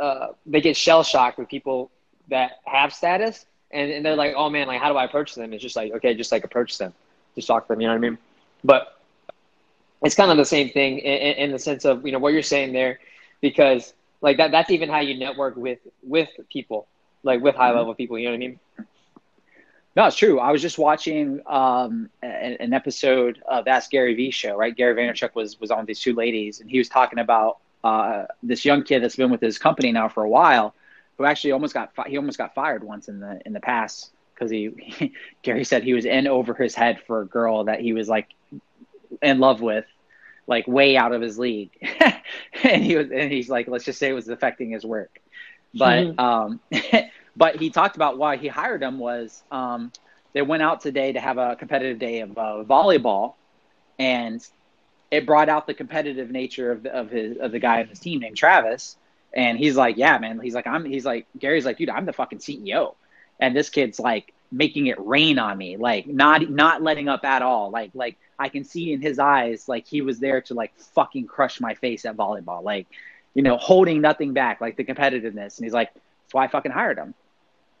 uh, 0.00 0.28
they 0.46 0.60
get 0.60 0.76
shell 0.76 1.02
shocked 1.02 1.38
with 1.38 1.48
people 1.48 1.90
that 2.28 2.60
have 2.64 2.92
status, 2.92 3.46
and, 3.70 3.90
and 3.90 4.04
they're 4.04 4.16
like, 4.16 4.34
oh 4.36 4.50
man, 4.50 4.66
like 4.66 4.80
how 4.80 4.90
do 4.90 4.96
I 4.98 5.04
approach 5.04 5.34
them? 5.34 5.52
It's 5.52 5.62
just 5.62 5.76
like 5.76 5.92
okay, 5.92 6.14
just 6.14 6.32
like 6.32 6.44
approach 6.44 6.78
them, 6.78 6.92
just 7.34 7.46
talk 7.46 7.66
to 7.66 7.74
them. 7.74 7.80
You 7.80 7.88
know 7.88 7.94
what 7.94 7.98
I 7.98 8.10
mean? 8.10 8.18
But 8.64 9.01
it's 10.04 10.14
kind 10.14 10.30
of 10.30 10.36
the 10.36 10.44
same 10.44 10.70
thing 10.70 10.98
in, 10.98 11.34
in 11.34 11.52
the 11.52 11.58
sense 11.58 11.84
of 11.84 12.04
you 12.04 12.12
know 12.12 12.18
what 12.18 12.32
you're 12.32 12.42
saying 12.42 12.72
there, 12.72 13.00
because 13.40 13.94
like 14.20 14.36
that 14.38 14.50
that's 14.50 14.70
even 14.70 14.88
how 14.88 15.00
you 15.00 15.18
network 15.18 15.56
with 15.56 15.78
with 16.02 16.30
people, 16.50 16.86
like 17.22 17.40
with 17.40 17.54
high 17.54 17.72
level 17.72 17.94
people. 17.94 18.18
You 18.18 18.26
know 18.26 18.32
what 18.32 18.36
I 18.36 18.38
mean? 18.38 18.60
No, 19.94 20.06
it's 20.06 20.16
true. 20.16 20.40
I 20.40 20.52
was 20.52 20.62
just 20.62 20.78
watching 20.78 21.42
um, 21.46 22.08
an, 22.22 22.56
an, 22.60 22.72
episode 22.72 23.42
of 23.46 23.68
Ask 23.68 23.90
Gary 23.90 24.14
V 24.14 24.30
show. 24.30 24.56
Right, 24.56 24.74
Gary 24.74 24.94
Vaynerchuk 24.94 25.34
was 25.34 25.60
was 25.60 25.70
on 25.70 25.80
with 25.80 25.88
these 25.88 26.00
two 26.00 26.14
ladies, 26.14 26.60
and 26.60 26.70
he 26.70 26.78
was 26.78 26.88
talking 26.88 27.18
about 27.18 27.58
uh, 27.84 28.24
this 28.42 28.64
young 28.64 28.82
kid 28.84 29.02
that's 29.02 29.16
been 29.16 29.30
with 29.30 29.40
his 29.40 29.58
company 29.58 29.92
now 29.92 30.08
for 30.08 30.22
a 30.22 30.28
while, 30.28 30.74
who 31.18 31.24
actually 31.24 31.52
almost 31.52 31.74
got 31.74 31.94
fi- 31.94 32.08
he 32.08 32.16
almost 32.16 32.38
got 32.38 32.54
fired 32.54 32.82
once 32.82 33.08
in 33.08 33.20
the 33.20 33.40
in 33.44 33.52
the 33.52 33.60
past 33.60 34.12
because 34.34 34.50
he, 34.50 34.70
he 34.78 35.12
Gary 35.42 35.64
said 35.64 35.82
he 35.82 35.94
was 35.94 36.06
in 36.06 36.26
over 36.26 36.54
his 36.54 36.74
head 36.74 37.00
for 37.06 37.20
a 37.20 37.26
girl 37.26 37.64
that 37.64 37.80
he 37.80 37.92
was 37.92 38.08
like 38.08 38.28
in 39.22 39.38
love 39.38 39.60
with, 39.60 39.86
like 40.46 40.66
way 40.66 40.96
out 40.96 41.12
of 41.12 41.22
his 41.22 41.38
league, 41.38 41.70
and 42.62 42.82
he 42.82 42.96
was 42.96 43.10
and 43.10 43.32
he's 43.32 43.48
like 43.48 43.68
let's 43.68 43.84
just 43.84 43.98
say 43.98 44.10
it 44.10 44.14
was 44.14 44.28
affecting 44.28 44.70
his 44.70 44.84
work, 44.84 45.20
but 45.74 46.04
mm-hmm. 46.04 46.20
um, 46.20 46.60
but 47.36 47.56
he 47.56 47.70
talked 47.70 47.96
about 47.96 48.18
why 48.18 48.36
he 48.36 48.48
hired 48.48 48.82
him 48.82 48.98
was 48.98 49.42
um, 49.50 49.92
they 50.32 50.42
went 50.42 50.62
out 50.62 50.80
today 50.80 51.12
to 51.12 51.20
have 51.20 51.38
a 51.38 51.56
competitive 51.56 51.98
day 51.98 52.20
of 52.20 52.36
uh, 52.36 52.64
volleyball, 52.64 53.34
and 53.98 54.46
it 55.10 55.26
brought 55.26 55.48
out 55.48 55.66
the 55.66 55.74
competitive 55.74 56.30
nature 56.30 56.72
of 56.72 56.82
the, 56.82 56.92
of 56.92 57.10
his 57.10 57.36
of 57.38 57.52
the 57.52 57.58
guy 57.58 57.80
on 57.80 57.88
his 57.88 58.00
team 58.00 58.20
named 58.20 58.36
Travis. 58.36 58.96
And 59.34 59.56
he's 59.56 59.76
like, 59.76 59.96
yeah, 59.96 60.18
man. 60.18 60.40
He's 60.40 60.54
like, 60.54 60.66
I'm. 60.66 60.84
He's 60.84 61.06
like, 61.06 61.26
Gary's 61.38 61.64
like, 61.64 61.78
dude, 61.78 61.88
I'm 61.88 62.04
the 62.04 62.12
fucking 62.12 62.38
CEO, 62.38 62.96
and 63.40 63.56
this 63.56 63.70
kid's 63.70 63.98
like 63.98 64.34
making 64.52 64.86
it 64.86 64.96
rain 65.00 65.38
on 65.38 65.56
me, 65.58 65.76
like 65.76 66.06
not 66.06 66.48
not 66.50 66.82
letting 66.82 67.08
up 67.08 67.24
at 67.24 67.42
all. 67.42 67.70
Like 67.70 67.90
like 67.94 68.18
I 68.38 68.48
can 68.48 68.64
see 68.64 68.92
in 68.92 69.00
his 69.00 69.18
eyes, 69.18 69.68
like 69.68 69.86
he 69.86 70.02
was 70.02 70.20
there 70.20 70.42
to 70.42 70.54
like 70.54 70.76
fucking 70.94 71.26
crush 71.26 71.60
my 71.60 71.74
face 71.74 72.04
at 72.04 72.16
volleyball, 72.16 72.62
like 72.62 72.86
you 73.34 73.42
know, 73.42 73.56
holding 73.56 74.00
nothing 74.00 74.34
back, 74.34 74.60
like 74.60 74.76
the 74.76 74.84
competitiveness. 74.84 75.56
And 75.56 75.64
he's 75.64 75.72
like, 75.72 75.92
that's 75.94 76.34
why 76.34 76.44
I 76.44 76.48
fucking 76.48 76.72
hired 76.72 76.98
him 76.98 77.14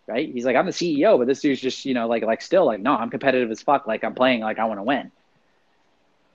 right? 0.06 0.32
He's 0.32 0.44
like, 0.44 0.56
I'm 0.56 0.66
the 0.66 0.72
CEO, 0.72 1.18
but 1.18 1.26
this 1.26 1.40
dude's 1.40 1.60
just, 1.60 1.84
you 1.84 1.94
know, 1.94 2.06
like, 2.06 2.22
like 2.22 2.42
still 2.42 2.66
like, 2.66 2.80
no, 2.80 2.94
I'm 2.94 3.10
competitive 3.10 3.50
as 3.50 3.62
fuck. 3.62 3.86
Like 3.86 4.04
I'm 4.04 4.14
playing 4.14 4.40
like 4.40 4.58
I 4.58 4.64
want 4.64 4.78
to 4.78 4.84
win. 4.84 5.10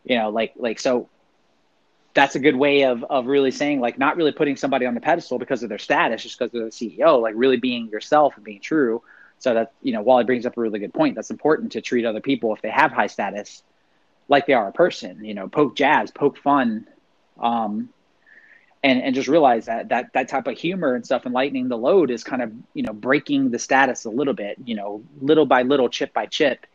You 0.06 0.17
know, 0.17 0.29
like, 0.29 0.53
like, 0.56 0.79
so 0.79 1.10
that's 2.13 2.36
a 2.36 2.39
good 2.39 2.56
way 2.56 2.84
of, 2.84 3.03
of 3.03 3.27
really 3.27 3.51
saying 3.51 3.82
like, 3.82 4.00
not 4.00 4.15
really 4.15 4.32
putting 4.32 4.56
somebody 4.56 4.86
on 4.86 4.94
the 4.94 5.01
pedestal 5.01 5.38
because 5.38 5.63
of 5.63 5.70
their 5.70 5.77
status, 5.77 6.24
just 6.24 6.39
because 6.39 6.51
they're 6.51 6.65
the 6.65 6.70
CEO, 6.72 7.22
like 7.22 7.34
really 7.38 7.58
being 7.58 7.89
yourself 7.89 8.36
and 8.36 8.46
being 8.46 8.62
true. 8.62 9.01
So 9.39 9.53
that, 9.53 9.74
you 9.82 9.94
know, 9.94 10.01
Wally 10.01 10.24
brings 10.24 10.46
up 10.46 10.58
a 10.58 10.62
really 10.62 10.79
good 10.79 10.94
point. 10.94 11.15
That's 11.15 11.29
important 11.29 11.74
to 11.74 11.82
treat 11.82 12.06
other 12.06 12.22
people 12.22 12.53
if 12.56 12.62
they 12.62 12.70
have 12.70 12.91
high 12.91 13.08
status, 13.08 13.62
like 14.27 14.48
they 14.48 14.53
are 14.53 14.67
a 14.67 14.72
person, 14.72 15.24
you 15.24 15.34
know, 15.34 15.48
poke 15.48 15.75
jazz, 15.75 16.12
poke 16.12 16.38
fun, 16.38 16.88
um, 17.39 17.89
and 18.84 19.01
and 19.01 19.15
just 19.15 19.27
realize 19.27 19.65
that 19.65 19.89
that 19.89 20.13
that 20.13 20.27
type 20.27 20.48
of 20.48 20.58
humor 20.58 20.96
and 20.96 21.06
stuff 21.06 21.25
and 21.25 21.34
lightening 21.34 21.67
the 21.67 21.77
load 21.77 22.12
is 22.12 22.24
kind 22.24 22.41
of 22.41 22.51
you 22.74 22.84
know 22.84 22.94
breaking 22.94 23.50
the 23.50 23.60
status 23.60 24.06
a 24.06 24.10
little 24.10 24.36
bit 24.36 24.58
you 24.65 24.75
know 24.75 25.03
little 25.20 25.48
by 25.48 25.63
little 25.63 25.89
chip 25.89 26.13
by 26.13 26.25
chip. 26.25 26.65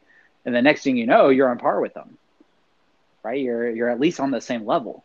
And 0.45 0.55
the 0.55 0.63
next 0.63 0.83
thing 0.83 0.97
you 0.97 1.07
know 1.07 1.29
you're 1.29 1.49
on 1.49 1.59
par 1.59 1.81
with 1.81 1.95
them 1.95 2.19
right? 3.23 3.41
You're 3.41 3.71
you're 3.71 3.89
at 3.89 4.01
least 4.01 4.21
on 4.21 4.31
the 4.31 4.41
same 4.41 4.67
level. 4.67 5.05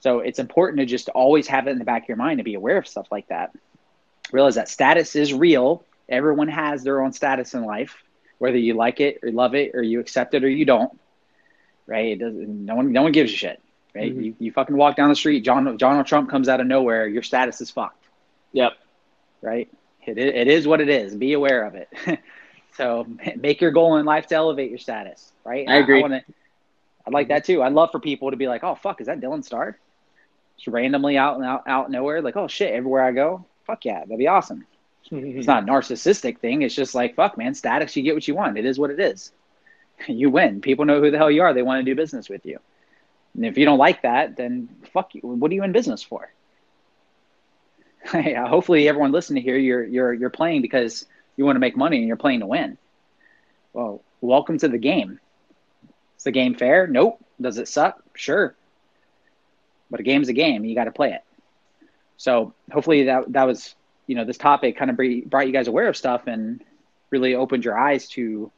So 0.00 0.20
it's 0.20 0.38
important 0.38 0.78
to 0.78 0.86
just 0.86 1.08
always 1.08 1.46
have 1.48 1.66
it 1.66 1.70
in 1.70 1.78
the 1.78 1.84
back 1.84 2.02
of 2.04 2.08
your 2.08 2.16
mind 2.16 2.38
to 2.38 2.44
be 2.44 2.54
aware 2.54 2.78
of 2.78 2.86
stuff 2.86 3.08
like 3.10 3.28
that. 3.28 3.52
Realize 4.32 4.54
that 4.54 4.68
status 4.68 5.16
is 5.16 5.32
real 5.34 5.82
everyone 6.08 6.48
has 6.48 6.82
their 6.82 7.02
own 7.02 7.12
status 7.12 7.54
in 7.54 7.64
life 7.64 8.02
whether 8.38 8.56
you 8.56 8.74
like 8.74 9.00
it 9.00 9.18
or 9.22 9.30
love 9.30 9.54
it 9.54 9.74
or 9.74 9.82
you 9.82 10.00
accept 10.00 10.34
it 10.34 10.44
or 10.44 10.48
you 10.48 10.64
don't 10.64 10.98
right 11.86 12.12
it 12.12 12.18
doesn't 12.18 12.64
no 12.64 12.74
one 12.76 12.92
no 12.92 13.02
one 13.02 13.12
gives 13.12 13.32
a 13.32 13.36
shit 13.36 13.60
right? 13.98 14.12
Mm-hmm. 14.12 14.22
You, 14.22 14.36
you 14.38 14.52
fucking 14.52 14.76
walk 14.76 14.96
down 14.96 15.08
the 15.08 15.16
street, 15.16 15.40
John 15.44 15.76
Donald 15.76 16.06
Trump 16.06 16.30
comes 16.30 16.48
out 16.48 16.60
of 16.60 16.66
nowhere, 16.66 17.06
your 17.06 17.22
status 17.22 17.60
is 17.60 17.70
fucked. 17.70 18.04
Yep. 18.52 18.72
Right. 19.42 19.68
It 20.06 20.18
it 20.18 20.48
is 20.48 20.66
what 20.66 20.80
it 20.80 20.88
is. 20.88 21.14
Be 21.14 21.34
aware 21.34 21.64
of 21.64 21.74
it. 21.74 21.88
so 22.76 23.06
make 23.36 23.60
your 23.60 23.70
goal 23.70 23.96
in 23.96 24.06
life 24.06 24.26
to 24.28 24.34
elevate 24.34 24.70
your 24.70 24.78
status. 24.78 25.32
Right. 25.44 25.68
I 25.68 25.76
agree. 25.76 25.96
I, 25.96 25.98
I, 25.98 26.02
wanna, 26.02 26.24
I 27.06 27.10
like 27.10 27.28
that 27.28 27.44
too. 27.44 27.62
I'd 27.62 27.72
love 27.72 27.90
for 27.92 28.00
people 28.00 28.30
to 28.30 28.36
be 28.36 28.48
like, 28.48 28.64
oh 28.64 28.74
fuck, 28.74 29.00
is 29.00 29.06
that 29.06 29.20
Dylan 29.20 29.44
Starr? 29.44 29.78
Just 30.56 30.68
randomly 30.68 31.16
out 31.16 31.36
and 31.36 31.44
out, 31.44 31.62
out 31.66 31.90
nowhere, 31.90 32.20
like, 32.20 32.36
oh 32.36 32.48
shit, 32.48 32.72
everywhere 32.72 33.04
I 33.04 33.12
go, 33.12 33.44
fuck 33.64 33.84
yeah, 33.84 34.00
that'd 34.00 34.18
be 34.18 34.26
awesome. 34.26 34.66
It's 35.10 35.46
not 35.46 35.62
a 35.62 35.66
narcissistic 35.66 36.38
thing. 36.38 36.62
It's 36.62 36.74
just 36.74 36.94
like, 36.94 37.14
fuck, 37.14 37.38
man, 37.38 37.54
status, 37.54 37.96
you 37.96 38.02
get 38.02 38.14
what 38.14 38.28
you 38.28 38.34
want. 38.34 38.58
It 38.58 38.64
is 38.64 38.78
what 38.78 38.90
it 38.90 39.00
is. 39.00 39.32
You 40.06 40.30
win. 40.30 40.60
People 40.60 40.84
know 40.84 41.00
who 41.00 41.10
the 41.10 41.18
hell 41.18 41.28
you 41.28 41.42
are. 41.42 41.52
They 41.52 41.62
want 41.62 41.80
to 41.80 41.90
do 41.90 41.96
business 41.96 42.28
with 42.28 42.46
you. 42.46 42.60
And 43.34 43.44
if 43.44 43.58
you 43.58 43.64
don't 43.64 43.78
like 43.78 44.02
that, 44.02 44.36
then 44.36 44.68
fuck 44.92 45.12
you. 45.16 45.22
What 45.22 45.50
are 45.50 45.54
you 45.54 45.64
in 45.64 45.72
business 45.72 46.04
for? 46.04 46.30
yeah, 48.14 48.44
uh, 48.44 48.48
hopefully, 48.48 48.88
everyone 48.88 49.10
listening 49.10 49.42
here, 49.42 49.56
you're 49.56 49.84
you're 49.84 50.12
you're 50.12 50.30
playing 50.30 50.62
because 50.62 51.04
you 51.36 51.44
want 51.44 51.56
to 51.56 51.60
make 51.60 51.76
money 51.76 51.98
and 51.98 52.06
you're 52.06 52.16
playing 52.16 52.40
to 52.40 52.46
win. 52.46 52.78
Well, 53.72 54.02
welcome 54.20 54.58
to 54.58 54.68
the 54.68 54.78
game. 54.78 55.18
Is 56.16 56.24
the 56.24 56.30
game 56.30 56.54
fair? 56.54 56.86
Nope. 56.86 57.24
Does 57.40 57.58
it 57.58 57.68
suck? 57.68 58.02
Sure. 58.14 58.54
But 59.90 60.00
a 60.00 60.02
game's 60.02 60.28
a 60.28 60.32
game. 60.32 60.64
You 60.64 60.74
got 60.74 60.84
to 60.84 60.92
play 60.92 61.12
it. 61.12 61.22
So 62.16 62.54
hopefully 62.70 63.04
that 63.04 63.32
that 63.32 63.44
was 63.44 63.74
you 64.08 64.16
know 64.16 64.24
this 64.24 64.38
topic 64.38 64.76
kind 64.76 64.90
of 64.90 64.96
brought 65.30 65.46
you 65.46 65.52
guys 65.52 65.68
aware 65.68 65.86
of 65.86 65.96
stuff 65.96 66.26
and 66.26 66.64
really 67.10 67.36
opened 67.36 67.64
your 67.64 67.78
eyes 67.78 68.08
to 68.08 68.50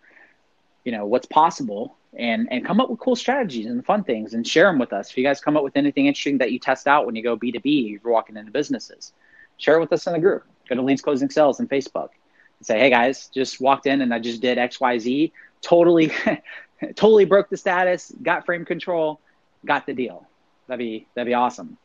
you 0.85 0.93
know 0.93 1.05
what's 1.05 1.27
possible 1.27 1.99
and 2.17 2.49
and 2.51 2.65
come 2.65 2.81
up 2.81 2.89
with 2.89 2.99
cool 2.99 3.17
strategies 3.17 3.67
and 3.67 3.85
fun 3.85 4.03
things 4.03 4.33
and 4.33 4.47
share 4.47 4.67
them 4.67 4.79
with 4.79 4.93
us. 4.93 5.11
If 5.11 5.19
you 5.19 5.25
guys 5.25 5.41
come 5.41 5.57
up 5.57 5.65
with 5.65 5.77
anything 5.77 6.07
interesting 6.07 6.39
that 6.39 6.53
you 6.53 6.59
test 6.59 6.87
out 6.87 7.05
when 7.05 7.15
you 7.15 7.23
go 7.23 7.37
B 7.37 7.53
two 7.53 7.61
B, 7.61 7.99
you're 8.03 8.13
walking 8.13 8.37
into 8.37 8.51
businesses, 8.51 9.13
share 9.59 9.77
it 9.77 9.81
with 9.81 9.93
us 9.93 10.07
in 10.07 10.15
the 10.15 10.19
group. 10.19 10.45
Go 10.69 10.77
to 10.77 10.83
Leads 10.83 11.03
Closing 11.03 11.29
Sales 11.29 11.61
on 11.61 11.69
Facebook 11.69 12.11
and 12.59 12.67
say, 12.67 12.79
hey 12.79 12.91
guys, 12.91 13.29
just 13.29 13.61
walked 13.61 13.87
in 13.87 14.01
and 14.01 14.15
I 14.15 14.19
just 14.19 14.41
did 14.41 14.57
X 14.57 14.81
Y 14.81 14.99
Z. 14.99 15.33
Totally, 15.63 16.13
totally 16.95 17.25
broke 17.25 17.51
the 17.51 17.57
status, 17.57 18.13
got 18.23 18.47
frame 18.47 18.65
control, 18.65 19.21
got 19.67 19.87
the 19.87 19.93
deal. 19.93 20.27
That'd 20.69 20.79
be 20.79 21.07
that'd 21.15 21.27
be 21.27 21.35
awesome. 21.35 21.77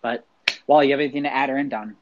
But 0.00 0.24
while 0.66 0.82
you 0.82 0.90
have 0.90 1.00
anything 1.00 1.22
to 1.22 1.32
add 1.32 1.50
or 1.50 1.56
end 1.56 1.70
done? 1.70 1.96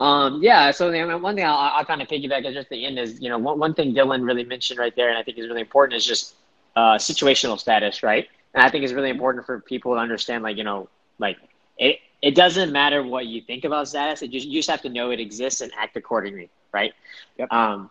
Um, 0.00 0.42
yeah, 0.42 0.70
so 0.70 0.90
the, 0.90 1.04
one 1.18 1.36
thing 1.36 1.44
I'll, 1.44 1.56
I'll, 1.56 1.84
kind 1.84 2.00
of 2.00 2.08
piggyback 2.08 2.46
at 2.46 2.54
just 2.54 2.70
the 2.70 2.86
end 2.86 2.98
is, 2.98 3.20
you 3.20 3.28
know, 3.28 3.36
one, 3.36 3.58
one 3.58 3.74
thing 3.74 3.94
Dylan 3.94 4.24
really 4.24 4.44
mentioned 4.44 4.80
right 4.80 4.96
there, 4.96 5.10
and 5.10 5.18
I 5.18 5.22
think 5.22 5.36
is 5.36 5.46
really 5.46 5.60
important, 5.60 5.98
is 5.98 6.06
just 6.06 6.36
uh, 6.74 6.96
situational 6.96 7.60
status, 7.60 8.02
right? 8.02 8.26
And 8.54 8.64
I 8.64 8.70
think 8.70 8.82
it's 8.82 8.94
really 8.94 9.10
important 9.10 9.44
for 9.44 9.60
people 9.60 9.92
to 9.94 10.00
understand, 10.00 10.42
like, 10.42 10.56
you 10.56 10.64
know, 10.64 10.88
like 11.18 11.36
it, 11.78 11.98
it 12.22 12.34
doesn't 12.34 12.72
matter 12.72 13.02
what 13.02 13.26
you 13.26 13.42
think 13.42 13.64
about 13.64 13.88
status. 13.88 14.22
It 14.22 14.30
just, 14.30 14.46
you 14.46 14.58
just 14.58 14.70
have 14.70 14.80
to 14.82 14.88
know 14.88 15.10
it 15.10 15.20
exists 15.20 15.60
and 15.60 15.70
act 15.78 15.96
accordingly, 15.98 16.48
right? 16.72 16.94
Yep. 17.36 17.52
Um, 17.52 17.90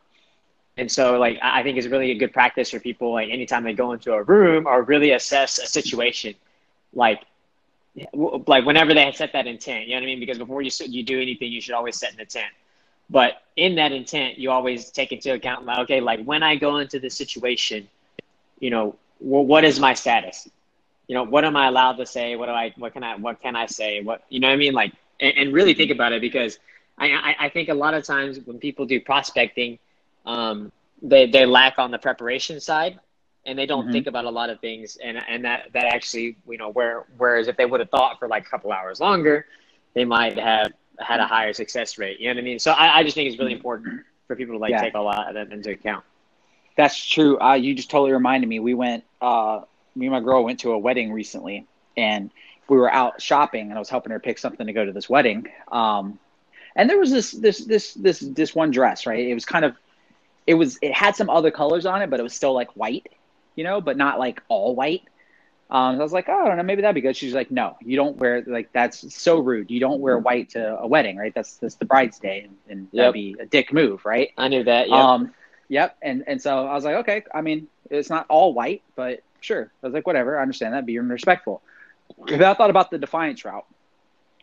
and 0.77 0.91
so, 0.91 1.19
like, 1.19 1.37
I 1.43 1.61
think 1.61 1.77
it's 1.77 1.87
really 1.87 2.11
a 2.11 2.15
good 2.15 2.33
practice 2.33 2.71
for 2.71 2.79
people, 2.79 3.11
like, 3.11 3.29
anytime 3.29 3.63
they 3.63 3.73
go 3.73 3.91
into 3.91 4.13
a 4.13 4.23
room 4.23 4.65
or 4.65 4.81
really 4.81 5.11
assess 5.11 5.59
a 5.59 5.67
situation, 5.67 6.33
like, 6.93 7.21
like 8.13 8.65
whenever 8.65 8.93
they 8.93 9.11
set 9.11 9.33
that 9.33 9.47
intent, 9.47 9.87
you 9.87 9.95
know 9.95 9.97
what 9.97 10.03
I 10.03 10.05
mean? 10.07 10.19
Because 10.19 10.37
before 10.37 10.61
you 10.61 10.71
you 10.85 11.03
do 11.03 11.21
anything, 11.21 11.51
you 11.51 11.61
should 11.61 11.73
always 11.73 11.97
set 11.97 12.13
an 12.13 12.19
intent. 12.19 12.51
But 13.09 13.41
in 13.55 13.75
that 13.75 13.91
intent, 13.91 14.37
you 14.37 14.51
always 14.51 14.91
take 14.91 15.11
into 15.11 15.33
account, 15.33 15.65
like, 15.65 15.79
okay, 15.79 15.99
like 15.99 16.23
when 16.23 16.43
I 16.43 16.55
go 16.55 16.77
into 16.77 16.99
this 16.99 17.15
situation, 17.15 17.87
you 18.59 18.69
know, 18.69 18.95
well, 19.19 19.43
what 19.43 19.63
is 19.63 19.79
my 19.79 19.93
status? 19.93 20.47
You 21.07 21.15
know, 21.15 21.23
what 21.23 21.43
am 21.43 21.55
I 21.55 21.67
allowed 21.67 21.93
to 21.93 22.05
say? 22.05 22.35
What 22.35 22.45
do 22.45 22.51
I, 22.51 22.71
what 22.77 22.93
can 22.93 23.03
I, 23.03 23.15
what 23.15 23.41
can 23.41 23.55
I 23.55 23.65
say? 23.65 24.01
What, 24.01 24.23
you 24.29 24.39
know 24.39 24.47
what 24.47 24.53
I 24.53 24.57
mean? 24.57 24.73
Like, 24.73 24.93
and, 25.19 25.35
and 25.37 25.53
really 25.53 25.73
think 25.73 25.89
about 25.89 26.13
it 26.13 26.21
because 26.21 26.59
I, 26.99 27.09
I, 27.11 27.35
I, 27.45 27.49
think 27.49 27.69
a 27.69 27.73
lot 27.73 27.95
of 27.95 28.03
times 28.03 28.39
when 28.45 28.59
people 28.59 28.85
do 28.85 29.01
prospecting, 29.01 29.79
um, 30.27 30.71
they, 31.01 31.25
they 31.25 31.47
lack 31.47 31.79
on 31.79 31.89
the 31.89 31.97
preparation 31.97 32.59
side 32.59 32.99
and 33.49 33.59
they 33.59 33.65
don't 33.65 33.83
mm-hmm. 33.83 33.91
think 33.91 34.07
about 34.07 34.25
a 34.25 34.29
lot 34.29 34.49
of 34.49 34.59
things. 34.59 34.97
And, 35.03 35.19
and 35.27 35.43
that, 35.43 35.69
that 35.73 35.85
actually, 35.85 36.37
you 36.47 36.57
know, 36.57 36.69
where, 36.69 37.05
whereas 37.17 37.47
if 37.47 37.57
they 37.57 37.65
would 37.65 37.79
have 37.79 37.89
thought 37.89 38.19
for 38.19 38.27
like 38.27 38.45
a 38.45 38.49
couple 38.49 38.71
hours 38.71 38.99
longer, 38.99 39.47
they 39.95 40.05
might 40.05 40.37
have 40.37 40.71
had 40.99 41.19
a 41.19 41.25
higher 41.25 41.53
success 41.53 41.97
rate. 41.97 42.19
You 42.19 42.27
know 42.27 42.35
what 42.35 42.41
I 42.41 42.43
mean? 42.43 42.59
So 42.59 42.71
I, 42.71 42.99
I 42.99 43.03
just 43.03 43.15
think 43.15 43.29
it's 43.29 43.39
really 43.39 43.53
important 43.53 44.01
for 44.27 44.35
people 44.35 44.55
to 44.55 44.59
like 44.59 44.71
yeah. 44.71 44.81
take 44.81 44.93
a 44.93 44.99
lot 44.99 45.27
of 45.27 45.33
that 45.33 45.51
into 45.51 45.71
account. 45.71 46.05
That's 46.77 47.03
true. 47.03 47.39
Uh, 47.39 47.55
you 47.55 47.73
just 47.73 47.89
totally 47.89 48.13
reminded 48.13 48.47
me. 48.47 48.59
We 48.59 48.73
went, 48.73 49.03
uh, 49.19 49.61
me 49.95 50.05
and 50.05 50.13
my 50.13 50.21
girl 50.21 50.43
went 50.43 50.59
to 50.61 50.71
a 50.71 50.77
wedding 50.77 51.11
recently, 51.11 51.65
and 51.97 52.31
we 52.69 52.77
were 52.77 52.91
out 52.93 53.21
shopping, 53.21 53.69
and 53.69 53.73
I 53.73 53.79
was 53.79 53.89
helping 53.89 54.11
her 54.11 54.19
pick 54.19 54.37
something 54.37 54.67
to 54.67 54.73
go 54.73 54.85
to 54.85 54.91
this 54.91 55.09
wedding. 55.09 55.47
Um, 55.71 56.19
and 56.75 56.89
there 56.89 56.99
was 56.99 57.11
this, 57.11 57.31
this, 57.31 57.65
this, 57.65 57.95
this, 57.95 58.19
this 58.19 58.55
one 58.55 58.71
dress, 58.71 59.05
right? 59.05 59.25
It 59.25 59.33
was 59.33 59.43
kind 59.43 59.65
of, 59.65 59.75
it 60.47 60.53
was 60.53 60.77
it 60.81 60.93
had 60.93 61.15
some 61.15 61.29
other 61.29 61.51
colors 61.51 61.85
on 61.85 62.01
it, 62.01 62.09
but 62.09 62.19
it 62.19 62.23
was 62.23 62.33
still 62.33 62.53
like 62.53 62.69
white, 62.77 63.07
you 63.55 63.63
know, 63.63 63.81
but 63.81 63.97
not 63.97 64.19
like 64.19 64.41
all 64.47 64.75
white. 64.75 65.03
Um, 65.71 65.95
so 65.97 65.99
I 65.99 66.03
was 66.03 66.13
like, 66.13 66.27
oh, 66.29 66.45
I 66.45 66.47
don't 66.47 66.57
know, 66.57 66.63
maybe 66.63 66.81
that'd 66.81 66.95
be 66.95 67.01
good. 67.01 67.15
She's 67.15 67.33
like, 67.35 67.51
no, 67.51 67.77
you 67.81 67.95
don't 67.95 68.17
wear 68.17 68.43
like 68.47 68.71
that's 68.73 69.13
so 69.13 69.37
rude. 69.39 69.69
You 69.69 69.79
don't 69.79 69.99
wear 69.99 70.17
white 70.17 70.49
to 70.51 70.79
a 70.79 70.87
wedding, 70.87 71.17
right? 71.17 71.33
That's 71.33 71.57
that's 71.57 71.75
the 71.75 71.85
bride's 71.85 72.17
day, 72.19 72.41
and, 72.45 72.57
and 72.69 72.87
Yep. 72.91 73.01
that'd 73.01 73.13
be 73.13 73.35
a 73.39 73.45
dick 73.45 73.71
move, 73.71 74.03
right? 74.03 74.31
I 74.37 74.47
knew 74.47 74.63
that. 74.63 74.89
Yep. 74.89 74.97
Um, 74.97 75.33
yep. 75.67 75.95
And 76.01 76.23
and 76.25 76.41
so 76.41 76.65
I 76.65 76.73
was 76.73 76.85
like, 76.85 76.95
okay. 76.97 77.23
I 77.33 77.41
mean, 77.41 77.67
it's 77.91 78.09
not 78.09 78.25
all 78.29 78.53
white, 78.53 78.81
but 78.95 79.21
sure. 79.41 79.71
I 79.83 79.87
was 79.87 79.93
like, 79.93 80.07
whatever. 80.07 80.39
I 80.39 80.41
understand 80.41 80.73
that. 80.73 80.85
Being 80.87 81.07
respectful. 81.07 81.61
But 82.17 82.41
I 82.41 82.53
thought 82.55 82.71
about 82.71 82.89
the 82.89 82.97
defiance 82.97 83.45
route, 83.45 83.65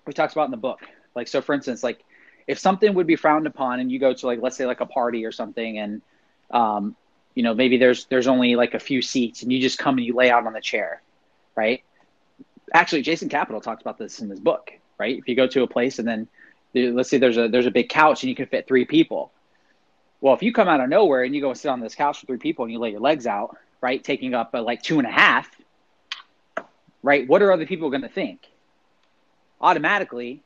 we 0.06 0.12
talks 0.12 0.32
about 0.32 0.44
in 0.44 0.52
the 0.52 0.56
book. 0.56 0.80
Like, 1.16 1.26
so 1.26 1.42
for 1.42 1.54
instance, 1.54 1.82
like 1.82 2.04
if 2.46 2.60
something 2.60 2.94
would 2.94 3.08
be 3.08 3.16
frowned 3.16 3.48
upon, 3.48 3.80
and 3.80 3.90
you 3.90 3.98
go 3.98 4.14
to 4.14 4.26
like 4.26 4.40
let's 4.40 4.56
say 4.56 4.66
like 4.66 4.80
a 4.80 4.86
party 4.86 5.24
or 5.24 5.32
something, 5.32 5.78
and 5.78 6.02
um, 6.52 6.94
you 7.36 7.44
know 7.44 7.54
maybe 7.54 7.76
there's 7.76 8.06
there's 8.06 8.26
only 8.26 8.56
like 8.56 8.74
a 8.74 8.80
few 8.80 9.00
seats, 9.00 9.42
and 9.42 9.52
you 9.52 9.60
just 9.60 9.78
come 9.78 9.98
and 9.98 10.04
you 10.04 10.14
lay 10.14 10.30
out 10.30 10.44
on 10.44 10.54
the 10.54 10.60
chair, 10.60 11.02
right? 11.54 11.84
Actually, 12.74 13.02
Jason 13.02 13.28
Capital 13.28 13.60
talks 13.60 13.82
about 13.82 13.98
this 13.98 14.18
in 14.18 14.28
his 14.28 14.40
book, 14.40 14.72
right? 14.98 15.16
If 15.16 15.28
you 15.28 15.36
go 15.36 15.46
to 15.46 15.62
a 15.62 15.68
place 15.68 16.00
and 16.00 16.08
then 16.08 16.26
let's 16.74 17.08
say 17.08 17.18
there's 17.18 17.36
a 17.36 17.46
there's 17.46 17.66
a 17.66 17.70
big 17.70 17.88
couch 17.88 18.22
and 18.22 18.30
you 18.30 18.34
can 18.34 18.46
fit 18.46 18.66
three 18.66 18.86
people. 18.86 19.30
Well, 20.20 20.34
if 20.34 20.42
you 20.42 20.52
come 20.52 20.66
out 20.66 20.80
of 20.80 20.88
nowhere 20.88 21.24
and 21.24 21.34
you 21.34 21.42
go 21.42 21.50
and 21.50 21.58
sit 21.58 21.68
on 21.68 21.78
this 21.78 21.94
couch 21.94 22.22
with 22.22 22.28
three 22.28 22.38
people 22.38 22.64
and 22.64 22.72
you 22.72 22.78
lay 22.78 22.90
your 22.90 23.00
legs 23.00 23.26
out, 23.26 23.56
right, 23.82 24.02
taking 24.02 24.34
up 24.34 24.54
uh, 24.54 24.62
like 24.62 24.82
two 24.82 24.98
and 24.98 25.06
a 25.06 25.10
half, 25.10 25.48
right? 27.02 27.28
What 27.28 27.42
are 27.42 27.52
other 27.52 27.66
people 27.66 27.90
going 27.90 28.02
to 28.02 28.08
think? 28.08 28.40
Automatically, 29.60 30.42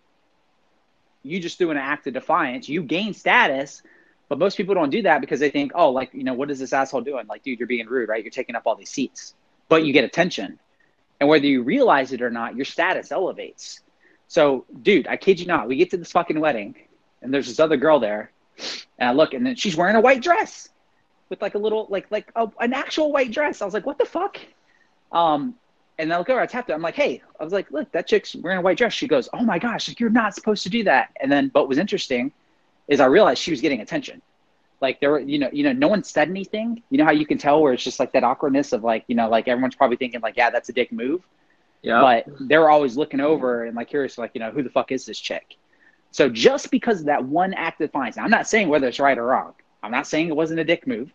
you 1.23 1.41
just 1.41 1.57
threw 1.57 1.71
an 1.71 1.77
act 1.77 2.09
of 2.09 2.15
defiance. 2.15 2.69
You 2.69 2.83
gain 2.83 3.15
status, 3.15 3.83
but 4.31 4.39
most 4.39 4.57
people 4.57 4.77
don't 4.77 4.91
do 4.91 5.03
that 5.03 5.21
because 5.21 5.41
they 5.41 5.51
think, 5.51 5.73
oh, 5.75 5.91
like 5.91 6.15
you 6.15 6.23
know, 6.23 6.35
what 6.35 6.53
is 6.53 6.61
this 6.61 6.73
asshole 6.73 7.01
doing? 7.01 7.27
Like, 7.27 7.43
dude, 7.43 7.59
you're 7.59 7.67
being 7.67 7.89
rude, 7.89 8.09
right? 8.09 8.23
You're 8.23 8.31
taking 8.31 8.55
up 8.55 8.63
all 8.65 8.77
these 8.77 8.89
seats, 8.89 9.35
but 9.69 9.85
you 9.85 9.93
get 9.93 10.05
attention, 10.05 10.61
and 11.19 11.29
whether 11.29 11.47
you 11.47 11.63
realize 11.65 12.13
it 12.13 12.23
or 12.23 12.31
not, 12.31 12.55
your 12.55 12.65
status 12.65 13.11
elevates. 13.11 13.81
So, 14.29 14.65
dude, 14.83 15.09
I 15.09 15.17
kid 15.17 15.41
you 15.41 15.47
not, 15.47 15.67
we 15.67 15.75
get 15.75 15.91
to 15.91 15.97
this 15.97 16.13
fucking 16.13 16.39
wedding, 16.39 16.77
and 17.21 17.35
there's 17.35 17.49
this 17.49 17.59
other 17.59 17.77
girl 17.77 17.99
there, 17.99 18.31
and 19.01 19.09
I 19.09 19.13
look, 19.13 19.35
and 19.35 19.45
then 19.45 19.57
she's 19.57 19.77
wearing 19.77 19.97
a 19.97 20.01
white 20.01 20.23
dress 20.23 20.69
with 21.29 21.43
like 21.43 21.57
a 21.57 21.59
little, 21.59 21.89
like 21.91 22.07
like 22.13 22.31
a, 22.37 22.49
an 22.61 22.73
actual 22.73 23.11
white 23.11 23.33
dress. 23.33 23.61
I 23.61 23.65
was 23.65 23.75
like, 23.75 23.85
what 23.85 23.99
the 23.99 24.07
fuck? 24.07 24.39
Um, 25.11 25.57
and 25.99 26.13
I 26.13 26.19
look 26.19 26.31
over, 26.31 26.41
I 26.41 26.47
tapped 26.47 26.69
her. 26.69 26.75
I'm 26.75 26.83
like, 26.83 26.95
hey, 26.95 27.21
I 27.39 27.43
was 27.43 27.53
like, 27.53 27.73
look, 27.73 27.91
that 27.93 28.07
chick's 28.07 28.37
wearing 28.37 28.59
a 28.59 28.63
white 28.63 28.79
dress. 28.79 28.93
She 28.93 29.09
goes, 29.09 29.29
oh 29.35 29.43
my 29.43 29.59
gosh, 29.59 29.89
like, 29.89 29.99
you're 29.99 30.09
not 30.09 30.37
supposed 30.37 30.63
to 30.63 30.71
do 30.71 30.85
that. 30.85 31.11
And 31.21 31.31
then, 31.33 31.49
but 31.49 31.69
was 31.69 31.79
interesting 31.79 32.31
is 32.91 33.01
I 33.01 33.07
realized 33.07 33.41
she 33.41 33.53
was 33.53 33.63
getting 33.63 33.81
attention. 33.81 34.21
Like 34.83 35.01
there 35.01 35.13
were, 35.13 35.21
you 35.21 35.39
know, 35.39 35.49
you 35.53 35.63
know, 35.65 35.73
no 35.73 35.89
one 35.89 36.05
said 36.05 36.29
anything. 36.29 36.83
You 36.91 36.99
know 36.99 37.05
how 37.07 37.13
you 37.13 37.25
can 37.27 37.39
tell 37.39 37.63
where 37.63 37.73
it's 37.73 37.85
just 37.85 38.01
like 38.01 38.13
that 38.13 38.25
awkwardness 38.25 38.73
of 38.73 38.85
like, 38.85 39.05
you 39.09 39.15
know, 39.15 39.29
like 39.31 39.49
everyone's 39.49 39.75
probably 39.77 39.97
thinking 39.97 40.21
like, 40.21 40.37
yeah, 40.37 40.51
that's 40.51 40.69
a 40.69 40.73
dick 40.73 40.93
move 40.93 41.23
Yeah. 41.83 42.01
but 42.01 42.27
they're 42.49 42.69
always 42.69 42.97
looking 42.97 43.21
over 43.21 43.65
and 43.65 43.77
like 43.77 43.89
curious, 43.89 44.19
like, 44.19 44.33
you 44.35 44.41
know, 44.41 44.51
who 44.51 44.63
the 44.63 44.71
fuck 44.71 44.93
is 44.93 45.07
this 45.07 45.19
chick? 45.19 45.57
So 46.13 46.29
just 46.29 46.71
because 46.71 47.01
of 47.01 47.07
that 47.07 47.25
one 47.25 47.55
act 47.55 47.81
of 47.81 47.89
defiance, 47.89 48.19
I'm 48.19 48.31
not 48.31 48.49
saying 48.49 48.69
whether 48.69 48.89
it's 48.89 48.99
right 48.99 49.17
or 49.17 49.27
wrong. 49.27 49.55
I'm 49.83 49.93
not 49.93 50.07
saying 50.07 50.29
it 50.29 50.37
wasn't 50.37 50.61
a 50.61 50.65
dick 50.65 50.87
move. 50.87 51.13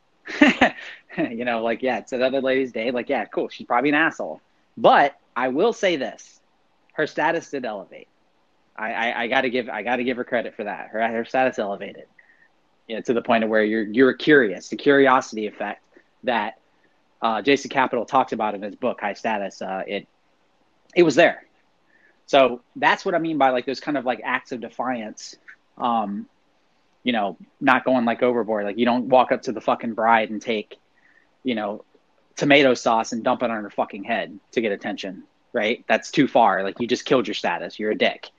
you 1.17 1.45
know, 1.45 1.61
like, 1.61 1.83
yeah, 1.83 1.97
it's 1.99 2.13
another 2.13 2.41
lady's 2.41 2.71
day. 2.71 2.91
Like, 2.91 3.09
yeah, 3.09 3.25
cool. 3.25 3.49
She's 3.49 3.67
probably 3.67 3.89
an 3.89 3.95
asshole. 3.95 4.41
But 4.77 5.19
I 5.35 5.49
will 5.49 5.73
say 5.73 5.97
this 5.97 6.39
her 6.93 7.07
status 7.07 7.49
did 7.49 7.65
elevate. 7.65 8.07
I, 8.77 8.91
I, 8.91 9.21
I 9.23 9.27
gotta 9.27 9.49
give 9.49 9.69
I 9.69 9.83
gotta 9.83 10.03
give 10.03 10.17
her 10.17 10.23
credit 10.23 10.55
for 10.55 10.63
that. 10.65 10.89
Her 10.89 11.07
her 11.07 11.25
status 11.25 11.59
elevated. 11.59 12.05
You 12.87 12.95
know, 12.97 13.01
to 13.01 13.13
the 13.13 13.21
point 13.21 13.43
of 13.43 13.49
where 13.49 13.63
you're 13.63 13.83
you're 13.83 14.13
curious, 14.13 14.69
the 14.69 14.75
curiosity 14.75 15.47
effect 15.47 15.81
that 16.23 16.59
uh, 17.21 17.41
Jason 17.41 17.69
Capital 17.69 18.05
talks 18.05 18.33
about 18.33 18.55
in 18.55 18.61
his 18.61 18.75
book, 18.75 19.01
High 19.01 19.13
Status. 19.13 19.61
Uh, 19.61 19.83
it 19.87 20.07
it 20.95 21.03
was 21.03 21.15
there. 21.15 21.45
So 22.27 22.61
that's 22.75 23.05
what 23.05 23.15
I 23.15 23.19
mean 23.19 23.37
by 23.37 23.49
like 23.49 23.65
those 23.65 23.79
kind 23.79 23.97
of 23.97 24.05
like 24.05 24.21
acts 24.23 24.51
of 24.51 24.61
defiance. 24.61 25.35
Um, 25.77 26.27
you 27.03 27.11
know, 27.11 27.37
not 27.61 27.85
going 27.85 28.05
like 28.05 28.23
overboard. 28.23 28.65
Like 28.65 28.77
you 28.77 28.85
don't 28.85 29.09
walk 29.09 29.31
up 29.31 29.43
to 29.43 29.51
the 29.51 29.61
fucking 29.61 29.93
bride 29.93 30.31
and 30.31 30.41
take, 30.41 30.77
you 31.43 31.53
know, 31.55 31.85
tomato 32.35 32.73
sauce 32.73 33.11
and 33.11 33.23
dump 33.23 33.43
it 33.43 33.51
on 33.51 33.63
her 33.63 33.69
fucking 33.69 34.03
head 34.03 34.39
to 34.51 34.61
get 34.61 34.71
attention. 34.71 35.23
Right? 35.53 35.85
That's 35.87 36.11
too 36.11 36.27
far. 36.27 36.63
Like 36.63 36.79
you 36.79 36.87
just 36.87 37.05
killed 37.05 37.27
your 37.27 37.35
status. 37.35 37.79
You're 37.79 37.91
a 37.91 37.97
dick. 37.97 38.29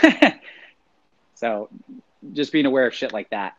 so 1.34 1.68
just 2.32 2.52
being 2.52 2.66
aware 2.66 2.86
of 2.86 2.94
shit 2.94 3.12
like 3.12 3.30
that. 3.30 3.54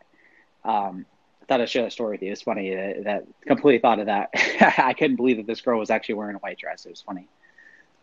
Um, 0.64 1.06
I 1.42 1.46
thought 1.46 1.60
I'd 1.60 1.68
share 1.68 1.82
that 1.82 1.92
story 1.92 2.12
with 2.12 2.22
you. 2.22 2.32
It's 2.32 2.42
funny 2.42 2.74
that, 2.74 3.26
completely 3.46 3.78
thought 3.78 4.00
of 4.00 4.06
that. 4.06 4.30
I 4.78 4.94
couldn't 4.94 5.16
believe 5.16 5.36
that 5.36 5.46
this 5.46 5.60
girl 5.60 5.78
was 5.78 5.90
actually 5.90 6.14
wearing 6.14 6.36
a 6.36 6.38
white 6.38 6.58
dress. 6.58 6.86
It 6.86 6.90
was 6.90 7.02
funny. 7.02 7.28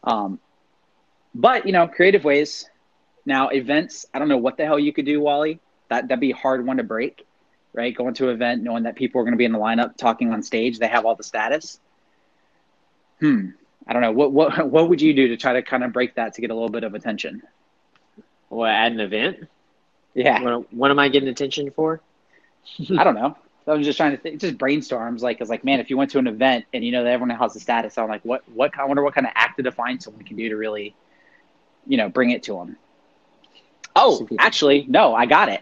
Um, 0.04 0.40
but 1.34 1.66
you 1.66 1.72
know, 1.72 1.88
creative 1.88 2.24
ways. 2.24 2.70
Now, 3.26 3.50
events. 3.50 4.06
I 4.14 4.20
don't 4.20 4.30
know 4.30 4.38
what 4.38 4.58
the 4.58 4.66
hell 4.66 4.80
you 4.80 4.94
could 4.94 5.06
do, 5.06 5.22
Wally. 5.22 5.60
That 5.90 6.08
that'd 6.08 6.20
be 6.20 6.32
a 6.32 6.36
hard 6.36 6.66
one 6.66 6.78
to 6.78 6.84
break, 6.84 7.26
right? 7.74 7.96
Going 7.96 8.14
to 8.16 8.30
an 8.30 8.36
event 8.36 8.64
knowing 8.64 8.84
that 8.84 8.96
people 8.96 9.22
are 9.22 9.24
going 9.24 9.34
to 9.34 9.38
be 9.38 9.46
in 9.46 9.52
the 9.52 9.60
lineup 9.60 9.98
talking 9.98 10.32
on 10.34 10.42
stage. 10.44 10.80
They 10.80 10.88
have 10.88 11.06
all 11.06 11.16
the 11.16 11.24
status. 11.24 11.80
Hmm. 13.20 13.50
I 13.88 13.94
don't 13.94 14.02
know. 14.02 14.12
What 14.12 14.32
what 14.32 14.70
what 14.72 14.90
would 14.90 15.02
you 15.02 15.14
do 15.14 15.30
to 15.30 15.38
try 15.38 15.54
to 15.54 15.62
kind 15.62 15.84
of 15.84 15.94
break 15.94 16.16
that 16.16 16.34
to 16.36 16.42
get 16.42 16.50
a 16.50 16.54
little 16.54 16.70
bit 16.70 16.84
of 16.84 16.94
attention? 16.94 17.42
What 18.52 18.70
at 18.70 18.92
an 18.92 19.00
event? 19.00 19.48
Yeah, 20.14 20.42
What, 20.42 20.74
what 20.74 20.92
am 20.92 21.00
I 21.00 21.08
getting 21.08 21.30
attention 21.30 21.72
for? 21.72 22.02
I 22.98 23.04
don't 23.06 23.16
know. 23.16 23.38
I 23.66 23.74
was 23.74 23.86
just 23.86 23.96
trying 23.96 24.12
to 24.12 24.18
think, 24.18 24.42
just 24.42 24.58
brainstorms. 24.58 25.22
Like, 25.22 25.40
it's 25.40 25.50
like, 25.50 25.64
man, 25.64 25.80
if 25.80 25.90
you 25.90 25.96
went 25.96 26.12
to 26.12 26.20
an 26.20 26.28
event 26.28 26.66
and 26.74 26.84
you 26.84 26.92
know 26.92 27.06
that 27.06 27.12
everyone 27.12 27.38
has 27.38 27.54
the 27.54 27.62
status, 27.62 27.98
I'm 27.98 28.10
like, 28.10 28.26
what, 28.26 28.44
what, 28.50 28.78
I 28.78 28.84
wonder 28.84 29.04
what 29.04 29.16
kind 29.16 29.26
of 29.26 29.32
act 29.36 29.56
to 29.58 29.64
define 29.64 30.02
someone 30.02 30.24
can 30.26 30.36
do 30.36 30.50
to 30.50 30.58
really, 30.58 30.94
you 31.88 31.96
know, 31.96 32.10
bring 32.10 32.32
it 32.32 32.44
to 32.44 32.54
them. 32.54 32.76
Oh, 33.96 34.28
actually, 34.38 34.86
no, 34.90 35.16
I 35.16 35.28
got 35.28 35.48
it. 35.48 35.62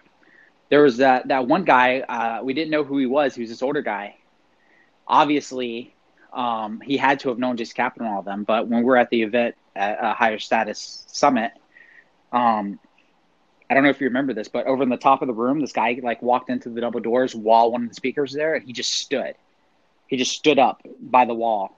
There 0.70 0.82
was 0.82 0.98
that 0.98 1.28
that 1.28 1.48
one 1.48 1.64
guy. 1.64 2.00
Uh, 2.00 2.44
we 2.44 2.54
didn't 2.54 2.72
know 2.72 2.84
who 2.84 2.98
he 2.98 3.06
was. 3.06 3.36
He 3.36 3.42
was 3.42 3.50
this 3.50 3.62
older 3.62 3.82
guy. 3.82 4.18
Obviously, 5.08 5.96
um, 6.32 6.80
he 6.82 6.96
had 6.98 7.20
to 7.22 7.30
have 7.30 7.40
known 7.40 7.58
Jason 7.58 7.76
Capital 7.76 8.06
and 8.06 8.14
all 8.14 8.20
of 8.20 8.26
them. 8.26 8.44
But 8.44 8.68
when 8.68 8.84
we're 8.84 8.98
at 8.98 9.10
the 9.10 9.24
event 9.24 9.56
at 9.76 9.98
a 10.02 10.14
higher 10.14 10.38
status 10.38 11.06
summit, 11.08 11.52
um, 12.32 12.80
I 13.70 13.74
don't 13.76 13.84
know 13.84 13.90
if 13.90 14.02
you 14.02 14.08
remember 14.08 14.34
this, 14.34 14.48
but 14.48 14.66
over 14.66 14.84
in 14.84 14.90
the 14.90 14.98
top 14.98 15.22
of 15.22 15.28
the 15.28 15.34
room, 15.34 15.60
this 15.60 15.72
guy 15.72 16.00
like 16.02 16.22
walked 16.22 16.50
into 16.50 16.70
the 16.70 16.82
double 16.82 17.00
doors 17.00 17.36
while 17.36 17.72
one 17.72 17.84
of 17.84 17.90
the 17.90 17.96
speakers 17.96 18.32
was 18.32 18.36
there, 18.36 18.56
and 18.56 18.66
he 18.66 18.74
just 18.74 18.94
stood. 18.94 19.36
He 20.08 20.18
just 20.18 20.32
stood 20.34 20.58
up 20.60 20.82
by 21.00 21.26
the 21.26 21.36
wall, 21.36 21.78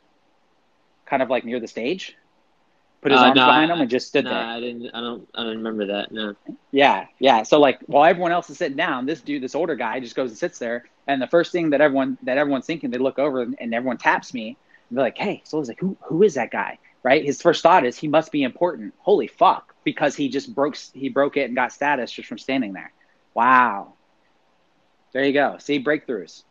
kind 1.05 1.21
of 1.21 1.29
like 1.29 1.43
near 1.43 1.59
the 1.59 1.67
stage, 1.67 2.15
put 3.01 3.11
his 3.11 3.19
Uh, 3.19 3.25
arms 3.25 3.35
no, 3.35 3.45
behind 3.45 3.71
I- 3.71 3.75
him, 3.75 3.81
and 3.81 3.89
just 3.89 4.07
stood 4.07 4.23
no, 4.23 4.29
there. 4.29 4.39
I 4.39 4.59
didn't. 4.61 4.89
I 4.93 5.01
don't. 5.01 5.27
I 5.35 5.43
don't 5.43 5.57
remember 5.57 5.85
that. 5.87 6.11
No. 6.11 6.35
Yeah, 6.71 7.07
yeah. 7.19 7.43
So 7.43 7.59
like 7.59 7.79
while 7.87 8.05
everyone 8.05 8.31
else 8.31 8.49
is 8.49 8.57
sitting 8.57 8.77
down, 8.77 9.05
this 9.05 9.21
dude, 9.21 9.43
this 9.43 9.55
older 9.55 9.75
guy, 9.75 9.99
just 9.99 10.15
goes 10.15 10.29
and 10.29 10.37
sits 10.37 10.59
there. 10.59 10.85
And 11.07 11.21
the 11.21 11.27
first 11.27 11.51
thing 11.51 11.71
that 11.71 11.81
everyone 11.81 12.17
that 12.23 12.37
everyone's 12.37 12.65
thinking, 12.65 12.89
they 12.89 12.99
look 12.99 13.19
over 13.19 13.41
and, 13.41 13.55
and 13.59 13.73
everyone 13.73 13.97
taps 13.97 14.33
me. 14.33 14.55
And 14.89 14.97
they're 14.97 15.03
like, 15.05 15.17
"Hey," 15.17 15.41
so 15.43 15.57
I 15.57 15.59
was 15.59 15.67
like, 15.67 15.79
"Who 15.79 15.97
who 16.03 16.23
is 16.23 16.35
that 16.35 16.51
guy?" 16.51 16.77
Right? 17.03 17.25
His 17.25 17.41
first 17.41 17.63
thought 17.63 17.85
is 17.85 17.97
he 17.97 18.07
must 18.07 18.31
be 18.31 18.43
important. 18.43 18.93
Holy 18.99 19.27
fuck! 19.27 19.70
Because 19.83 20.15
he 20.15 20.29
just 20.29 20.53
broke 20.53 20.77
he 20.93 21.09
broke 21.09 21.37
it 21.37 21.45
and 21.45 21.55
got 21.55 21.73
status 21.73 22.11
just 22.11 22.27
from 22.27 22.37
standing 22.37 22.73
there. 22.73 22.91
Wow. 23.33 23.93
There 25.13 25.23
you 25.23 25.33
go. 25.33 25.57
See 25.59 25.83
breakthroughs 25.83 26.43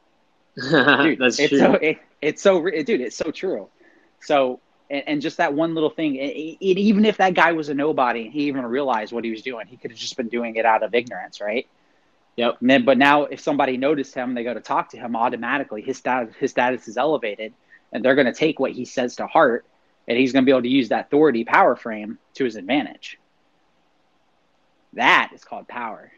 dude, 0.57 1.19
That's 1.19 1.39
it's 1.39 1.49
true. 1.49 1.59
so 1.59 1.73
it, 1.75 1.99
it's 2.21 2.43
so 2.43 2.63
dude, 2.63 3.01
it's 3.01 3.17
so 3.17 3.31
true. 3.31 3.69
So 4.21 4.61
and, 4.91 5.05
and 5.07 5.23
just 5.23 5.37
that 5.37 5.55
one 5.55 5.75
little 5.75 5.91
thing, 5.91 6.17
it, 6.17 6.59
even 6.61 7.05
if 7.05 7.19
that 7.19 7.35
guy 7.35 7.53
was 7.53 7.69
a 7.69 7.75
nobody, 7.75 8.29
he 8.29 8.49
even 8.49 8.67
realized 8.67 9.13
what 9.13 9.25
he 9.25 9.31
was 9.31 9.43
doing. 9.43 9.67
He 9.67 9.77
could 9.77 9.91
have 9.93 10.01
just 10.01 10.17
been 10.17 10.29
doing 10.29 10.57
it 10.57 10.67
out 10.67 10.83
of 10.83 10.95
ignorance, 10.95 11.41
right? 11.41 11.67
Yep. 12.37 12.59
And 12.61 12.71
then, 12.71 12.85
but 12.85 12.99
now, 12.99 13.25
if 13.25 13.41
somebody 13.41 13.77
noticed 13.77 14.15
him, 14.15 14.35
they 14.35 14.45
go 14.45 14.55
to 14.55 14.61
talk 14.61 14.91
to 14.91 14.97
him. 14.99 15.15
Automatically, 15.15 15.83
his 15.83 15.97
status 15.99 16.35
his 16.39 16.51
status 16.51 16.89
is 16.89 16.97
elevated, 16.97 17.53
and 17.93 18.05
they're 18.05 18.15
going 18.15 18.27
to 18.27 18.35
take 18.35 18.59
what 18.59 18.73
he 18.73 18.85
says 18.85 19.17
to 19.17 19.27
heart, 19.27 19.65
and 20.09 20.19
he's 20.19 20.33
going 20.33 20.45
to 20.45 20.47
be 20.47 20.53
able 20.53 20.63
to 20.63 20.69
use 20.69 20.89
that 20.89 21.07
authority 21.07 21.45
power 21.45 21.77
frame 21.77 22.19
to 22.35 22.45
his 22.45 22.57
advantage. 22.57 23.19
That 24.95 25.31
is 25.35 25.45
called 25.45 25.69
power. 25.69 26.11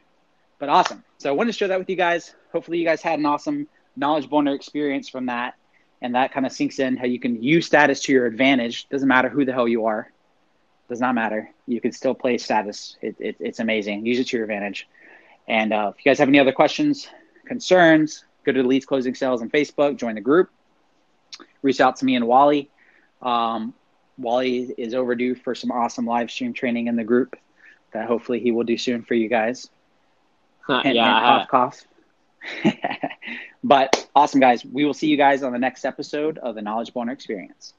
But 0.58 0.68
awesome. 0.68 1.04
So 1.18 1.28
I 1.28 1.32
wanted 1.32 1.52
to 1.52 1.58
share 1.58 1.68
that 1.68 1.78
with 1.78 1.90
you 1.90 1.96
guys. 1.96 2.34
Hopefully, 2.52 2.78
you 2.78 2.84
guys 2.84 3.02
had 3.02 3.18
an 3.18 3.26
awesome 3.26 3.68
knowledge 3.96 4.28
boner 4.30 4.54
experience 4.54 5.08
from 5.08 5.26
that. 5.26 5.54
And 6.00 6.14
that 6.14 6.32
kind 6.32 6.46
of 6.46 6.52
sinks 6.52 6.78
in 6.78 6.96
how 6.96 7.04
you 7.04 7.20
can 7.20 7.42
use 7.42 7.66
status 7.66 8.02
to 8.04 8.12
your 8.12 8.26
advantage. 8.26 8.88
Doesn't 8.88 9.06
matter 9.08 9.28
who 9.28 9.44
the 9.44 9.52
hell 9.52 9.68
you 9.68 9.86
are. 9.86 10.10
Does 10.88 11.00
not 11.00 11.14
matter. 11.14 11.50
You 11.66 11.80
can 11.80 11.92
still 11.92 12.14
play 12.14 12.38
status. 12.38 12.96
It, 13.00 13.16
it, 13.18 13.36
it's 13.38 13.60
amazing. 13.60 14.04
Use 14.04 14.18
it 14.18 14.28
to 14.28 14.36
your 14.36 14.44
advantage. 14.44 14.88
And 15.48 15.72
uh, 15.72 15.92
if 15.94 16.04
you 16.04 16.10
guys 16.10 16.18
have 16.18 16.28
any 16.28 16.40
other 16.40 16.52
questions, 16.52 17.08
concerns, 17.46 18.24
go 18.44 18.52
to 18.52 18.62
the 18.62 18.68
Leads 18.68 18.84
Closing 18.84 19.14
Sales 19.14 19.42
on 19.42 19.50
Facebook, 19.50 19.96
join 19.96 20.14
the 20.14 20.20
group, 20.20 20.50
reach 21.62 21.80
out 21.80 21.96
to 21.96 22.04
me 22.04 22.16
and 22.16 22.26
Wally. 22.26 22.70
Um, 23.22 23.74
Wally 24.18 24.74
is 24.76 24.94
overdue 24.94 25.34
for 25.34 25.54
some 25.54 25.70
awesome 25.70 26.06
live 26.06 26.30
stream 26.30 26.52
training 26.52 26.88
in 26.88 26.96
the 26.96 27.04
group 27.04 27.36
that 27.92 28.06
hopefully 28.06 28.40
he 28.40 28.50
will 28.50 28.64
do 28.64 28.76
soon 28.76 29.02
for 29.02 29.14
you 29.14 29.28
guys. 29.28 29.68
Hint, 30.66 30.84
yeah. 30.84 30.92
hint, 30.92 30.98
I- 30.98 31.46
cough, 31.46 31.48
cough. 31.48 31.84
But 33.64 34.08
awesome, 34.14 34.40
guys. 34.40 34.64
We 34.64 34.84
will 34.84 34.94
see 34.94 35.06
you 35.06 35.16
guys 35.16 35.42
on 35.42 35.52
the 35.52 35.58
next 35.58 35.84
episode 35.84 36.38
of 36.38 36.54
the 36.54 36.62
Knowledge 36.62 36.92
Boner 36.92 37.12
Experience. 37.12 37.74